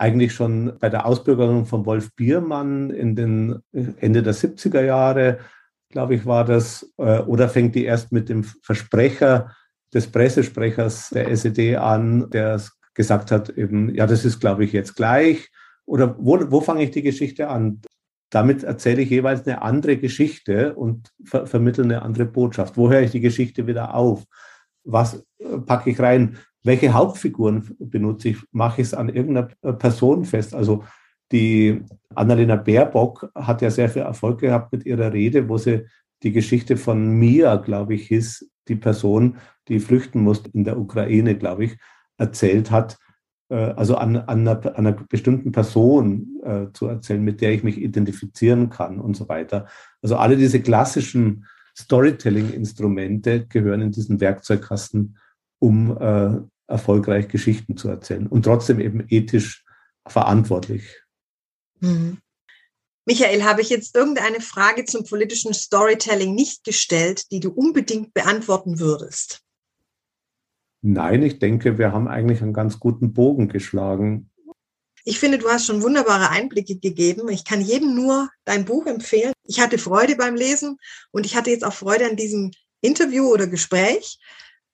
eigentlich 0.00 0.32
schon 0.32 0.78
bei 0.80 0.88
der 0.88 1.04
Ausbürgerung 1.04 1.66
von 1.66 1.84
Wolf 1.84 2.14
Biermann 2.16 2.88
in 2.88 3.14
den 3.14 3.60
Ende 3.72 4.22
der 4.22 4.34
70er 4.34 4.80
Jahre, 4.82 5.40
glaube 5.90 6.14
ich, 6.14 6.24
war 6.24 6.46
das, 6.46 6.90
äh, 6.96 7.18
oder 7.20 7.50
fängt 7.50 7.74
die 7.74 7.84
erst 7.84 8.10
mit 8.10 8.30
dem 8.30 8.44
Versprecher 8.44 9.54
des 9.92 10.10
Pressesprechers 10.10 11.10
der 11.10 11.30
SED 11.30 11.76
an, 11.76 12.30
der 12.30 12.62
gesagt 12.94 13.30
hat, 13.30 13.50
eben, 13.50 13.94
ja, 13.94 14.06
das 14.06 14.24
ist, 14.24 14.40
glaube 14.40 14.64
ich, 14.64 14.72
jetzt 14.72 14.96
gleich. 14.96 15.50
Oder 15.84 16.16
wo, 16.18 16.38
wo 16.50 16.62
fange 16.62 16.84
ich 16.84 16.92
die 16.92 17.02
Geschichte 17.02 17.48
an? 17.48 17.82
Damit 18.30 18.62
erzähle 18.62 19.02
ich 19.02 19.10
jeweils 19.10 19.46
eine 19.46 19.60
andere 19.60 19.98
Geschichte 19.98 20.74
und 20.76 21.10
ver 21.24 21.46
vermittle 21.46 21.84
eine 21.84 22.02
andere 22.02 22.24
Botschaft. 22.24 22.76
Wo 22.78 22.88
höre 22.88 23.02
ich 23.02 23.10
die 23.10 23.20
Geschichte 23.20 23.66
wieder 23.66 23.94
auf? 23.94 24.24
Was 24.84 25.26
äh, 25.38 25.58
packe 25.58 25.90
ich 25.90 26.00
rein? 26.00 26.38
Welche 26.62 26.92
Hauptfiguren 26.92 27.76
benutze 27.78 28.30
ich? 28.30 28.38
Mache 28.52 28.82
ich 28.82 28.88
es 28.88 28.94
an 28.94 29.08
irgendeiner 29.08 29.48
Person 29.74 30.24
fest? 30.24 30.54
Also 30.54 30.84
die 31.32 31.82
Annalena 32.14 32.56
Baerbock 32.56 33.30
hat 33.34 33.62
ja 33.62 33.70
sehr 33.70 33.88
viel 33.88 34.02
Erfolg 34.02 34.40
gehabt 34.40 34.72
mit 34.72 34.84
ihrer 34.84 35.12
Rede, 35.12 35.48
wo 35.48 35.58
sie 35.58 35.86
die 36.22 36.32
Geschichte 36.32 36.76
von 36.76 37.18
Mia, 37.18 37.56
glaube 37.56 37.94
ich, 37.94 38.08
hieß, 38.08 38.50
die 38.68 38.76
Person, 38.76 39.38
die 39.68 39.80
flüchten 39.80 40.20
musste 40.20 40.50
in 40.50 40.64
der 40.64 40.78
Ukraine, 40.78 41.36
glaube 41.36 41.64
ich, 41.64 41.78
erzählt 42.18 42.70
hat. 42.70 42.98
Äh, 43.48 43.54
also 43.54 43.96
an, 43.96 44.16
an, 44.16 44.46
einer, 44.46 44.64
an 44.66 44.86
einer 44.86 44.92
bestimmten 44.92 45.52
Person 45.52 46.40
äh, 46.44 46.66
zu 46.72 46.86
erzählen, 46.86 47.22
mit 47.22 47.40
der 47.40 47.52
ich 47.52 47.62
mich 47.62 47.78
identifizieren 47.78 48.70
kann 48.70 49.00
und 49.00 49.16
so 49.16 49.28
weiter. 49.28 49.66
Also 50.02 50.16
alle 50.16 50.36
diese 50.36 50.60
klassischen 50.60 51.46
Storytelling-Instrumente 51.76 53.46
gehören 53.46 53.80
in 53.80 53.92
diesen 53.92 54.20
Werkzeugkasten 54.20 55.16
um 55.60 55.96
äh, 55.96 56.40
erfolgreich 56.66 57.28
Geschichten 57.28 57.76
zu 57.76 57.88
erzählen 57.88 58.26
und 58.26 58.42
trotzdem 58.42 58.80
eben 58.80 59.06
ethisch 59.08 59.64
verantwortlich. 60.08 61.00
Mhm. 61.78 62.18
Michael, 63.06 63.44
habe 63.44 63.60
ich 63.60 63.70
jetzt 63.70 63.96
irgendeine 63.96 64.40
Frage 64.40 64.84
zum 64.84 65.04
politischen 65.04 65.54
Storytelling 65.54 66.34
nicht 66.34 66.64
gestellt, 66.64 67.30
die 67.32 67.40
du 67.40 67.50
unbedingt 67.50 68.14
beantworten 68.14 68.78
würdest? 68.78 69.40
Nein, 70.82 71.22
ich 71.22 71.38
denke, 71.38 71.78
wir 71.78 71.92
haben 71.92 72.08
eigentlich 72.08 72.42
einen 72.42 72.52
ganz 72.52 72.78
guten 72.78 73.12
Bogen 73.12 73.48
geschlagen. 73.48 74.30
Ich 75.04 75.18
finde, 75.18 75.38
du 75.38 75.48
hast 75.48 75.66
schon 75.66 75.82
wunderbare 75.82 76.30
Einblicke 76.30 76.76
gegeben. 76.76 77.28
Ich 77.30 77.44
kann 77.44 77.60
jedem 77.60 77.94
nur 77.94 78.30
dein 78.44 78.64
Buch 78.64 78.86
empfehlen. 78.86 79.32
Ich 79.44 79.60
hatte 79.60 79.78
Freude 79.78 80.16
beim 80.16 80.36
Lesen 80.36 80.76
und 81.10 81.26
ich 81.26 81.36
hatte 81.36 81.50
jetzt 81.50 81.64
auch 81.64 81.72
Freude 81.72 82.06
an 82.08 82.16
diesem 82.16 82.50
Interview 82.80 83.26
oder 83.32 83.46
Gespräch. 83.46 84.18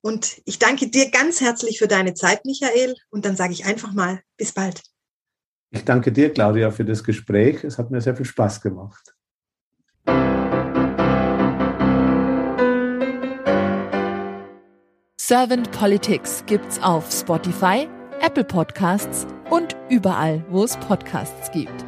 Und 0.07 0.41
ich 0.45 0.61
danke 0.61 0.87
dir 0.87 1.11
ganz 1.11 1.41
herzlich 1.41 1.81
für 1.81 1.89
deine 1.89 2.15
Zeit, 2.15 2.45
Michael. 2.45 2.95
Und 3.11 3.25
dann 3.25 3.35
sage 3.35 3.53
ich 3.53 3.65
einfach 3.65 3.93
mal, 3.93 4.21
bis 4.37 4.53
bald. 4.53 4.81
Ich 5.73 5.85
danke 5.85 6.13
dir, 6.13 6.33
Claudia, 6.33 6.71
für 6.71 6.85
das 6.85 7.03
Gespräch. 7.03 7.65
Es 7.65 7.77
hat 7.77 7.91
mir 7.91 8.01
sehr 8.01 8.15
viel 8.15 8.25
Spaß 8.25 8.61
gemacht. 8.61 9.17
Servant 15.21 15.73
Politics 15.73 16.45
gibt's 16.47 16.81
auf 16.81 17.11
Spotify, 17.11 17.89
Apple 18.21 18.45
Podcasts 18.45 19.27
und 19.51 19.75
überall, 19.91 20.47
wo 20.51 20.63
es 20.63 20.77
Podcasts 20.77 21.51
gibt. 21.51 21.85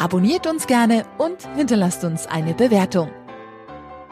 Abonniert 0.00 0.48
uns 0.48 0.66
gerne 0.66 1.04
und 1.18 1.46
hinterlasst 1.54 2.02
uns 2.02 2.26
eine 2.26 2.54
Bewertung. 2.54 3.08